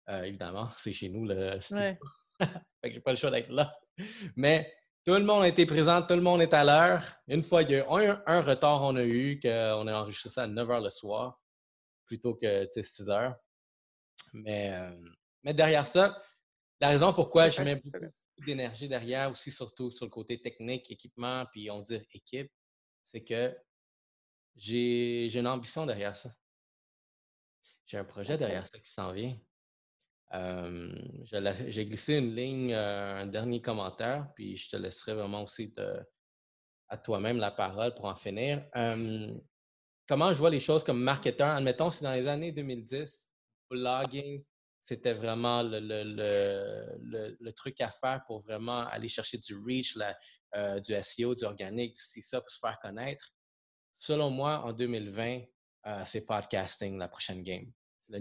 [0.10, 1.98] euh, évidemment, c'est chez nous le fait
[2.84, 3.78] que j'ai pas le choix d'être là.
[4.36, 4.72] Mais
[5.06, 7.04] tout le monde a été présent, tout le monde est à l'heure.
[7.28, 10.44] Une fois, il y a eu un, retard on a eu, qu'on a enregistré ça
[10.44, 11.41] à 9 h le soir
[12.12, 13.34] plutôt que 6 h.
[14.34, 14.92] Mais, euh,
[15.44, 16.22] mais derrière ça,
[16.82, 18.06] la raison pourquoi je mets beaucoup
[18.46, 22.52] d'énergie derrière, aussi surtout sur le côté technique, équipement, puis on dit équipe,
[23.06, 23.58] c'est que
[24.58, 26.36] j'ai une ambition derrière ça.
[27.86, 29.40] J'ai un projet derrière ça qui s'en vient.
[31.24, 35.74] j'ai glissé une ligne, euh, un dernier commentaire, puis je te laisserai vraiment aussi
[36.90, 38.66] à toi-même la parole pour en finir.
[40.12, 41.48] Comment je vois les choses comme marketeur?
[41.48, 43.32] Admettons, si dans les années 2010,
[43.70, 44.44] blogging,
[44.84, 49.98] c'était vraiment le, truc à faire pour vraiment aller chercher du reach,
[50.54, 53.32] euh, du SEO, du organique, du ça pour se faire connaître.
[53.96, 55.44] Selon moi, en 2020,
[55.86, 57.72] euh, c'est podcasting la prochaine game.
[58.02, 58.20] C'est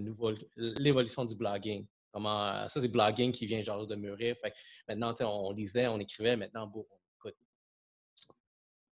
[0.57, 1.89] l'évolution du blogging.
[2.13, 4.37] Comment, euh, ça, c'est blogging qui vient genre de mûrir.
[4.41, 4.55] Fait
[4.87, 6.87] maintenant, on, lisait, on écrivait, maintenant, on
[7.17, 7.37] écoute.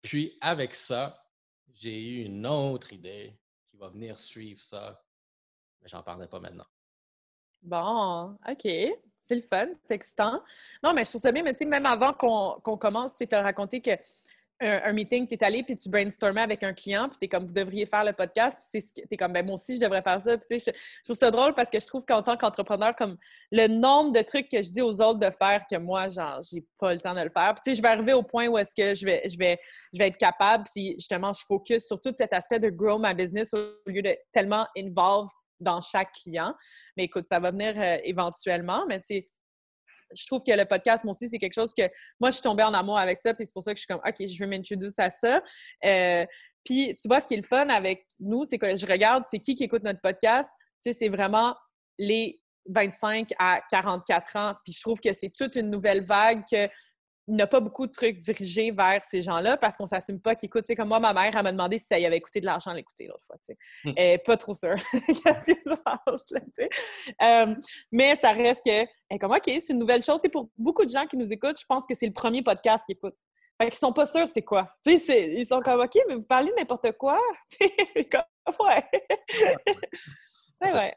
[0.02, 1.21] Puis, avec ça,
[1.76, 3.38] j'ai eu une autre idée
[3.70, 5.04] qui va venir suivre ça,
[5.82, 6.68] mais j'en parlerai pas maintenant.
[7.62, 8.68] Bon, OK.
[9.24, 10.42] C'est le fun, c'est excitant.
[10.84, 13.42] Non, mais je trouve ça bien, mais tu sais, même avant qu'on commence, tu as
[13.42, 13.92] raconté que
[14.62, 17.45] un, meeting, tu es allé puis tu brainstormais avec un client, puis tu es comme,
[17.45, 20.20] vous devriez faire le podcast, puis tu es comme, ben moi aussi, je devrais faire
[20.22, 20.38] ça.
[20.38, 23.18] Puis sais, je, trouve ça drôle parce que je trouve qu'en tant qu'entrepreneur, comme
[23.51, 26.66] le nombre de trucs que je dis aux autres de faire que moi, genre, j'ai
[26.78, 27.55] pas le temps de le faire.
[27.64, 29.59] Puis je vais arriver au point où est-ce que je vais, je, vais,
[29.93, 33.14] je vais être capable, si justement, je focus sur tout cet aspect de grow ma
[33.14, 36.53] business au lieu de tellement involve dans chaque client.
[36.97, 39.26] Mais écoute, ça va venir euh, éventuellement, mais tu sais,
[40.16, 41.84] je trouve que le podcast, moi aussi, c'est quelque chose que
[42.20, 43.88] moi, je suis tombée en amour avec ça, puis c'est pour ça que je suis
[43.88, 45.41] comme, OK, je veux m'introduire à ça.
[45.86, 46.26] Euh,
[46.64, 49.39] puis, tu vois, ce qui est le fun avec nous, c'est que je regarde, c'est
[49.39, 50.51] qui qui écoute notre podcast.
[50.84, 51.55] Tu sais, c'est vraiment
[51.97, 54.55] les 25 à 44 ans.
[54.64, 56.68] Puis, je trouve que c'est toute une nouvelle vague que
[57.32, 60.20] il n'y a pas beaucoup de trucs dirigés vers ces gens-là parce qu'on ne s'assume
[60.20, 60.66] pas qu'ils écoutent.
[60.76, 62.76] comme moi, ma mère, elle m'a demandé si ça y avait coûté de l'argent à
[62.76, 63.38] l'écouter l'autre fois.
[63.86, 63.94] Hmm.
[63.96, 66.32] Elle n'est pas trop sûre qu'est-ce qui se passe.
[66.32, 67.56] Là, euh,
[67.90, 70.20] mais ça reste que, elle comme, OK, c'est une nouvelle chose.
[70.30, 72.98] pour beaucoup de gens qui nous écoutent, je pense que c'est le premier podcast qu'ils
[72.98, 73.18] écoutent.
[73.62, 74.70] Fait qu'ils sont pas sûrs c'est quoi.
[74.86, 77.18] ils sont comme, OK, mais vous parlez de n'importe quoi?
[78.12, 78.84] comme, ouais.
[80.62, 80.96] ouais, ouais.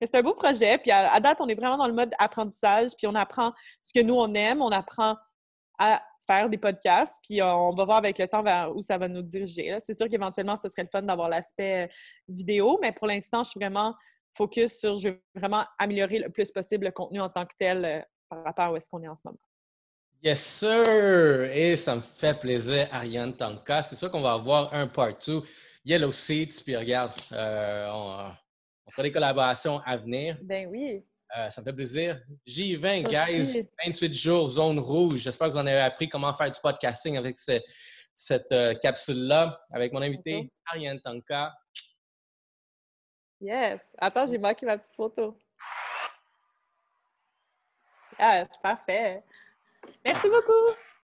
[0.00, 0.78] C'est un beau projet.
[0.78, 2.90] Puis à, date, on est vraiment dans le mode apprentissage.
[2.96, 3.52] Puis on apprend
[3.82, 4.62] ce que nous, on aime.
[4.62, 5.16] On apprend
[5.78, 9.08] à faire des podcasts, puis on va voir avec le temps vers où ça va
[9.08, 9.76] nous diriger.
[9.80, 11.90] C'est sûr qu'éventuellement, ce serait le fun d'avoir l'aspect
[12.28, 13.94] vidéo, mais pour l'instant, je suis vraiment
[14.36, 18.06] focus sur, je veux vraiment améliorer le plus possible le contenu en tant que tel
[18.28, 19.38] par rapport à où est-ce qu'on est en ce moment.
[20.22, 21.50] Yes, sir!
[21.52, 23.82] Et ça me fait plaisir, Ariane Tanka.
[23.82, 25.42] C'est sûr qu'on va avoir un part 2.
[25.84, 28.30] Yellow Seats, puis regarde, euh, on,
[28.90, 30.38] fera des collaborations à venir.
[30.42, 31.02] Ben oui.
[31.36, 32.20] Euh, ça me fait plaisir.
[32.46, 35.20] J20, guys, 28 jours, zone rouge.
[35.20, 39.92] J'espère que vous en avez appris comment faire du podcasting avec cette euh, capsule-là, avec
[39.92, 41.54] mon invité, Ariane Tanka.
[43.40, 43.96] Yes.
[43.98, 45.38] Attends, j'ai marqué ma petite photo.
[48.20, 49.24] Yes, parfait.
[50.04, 50.76] Merci beaucoup.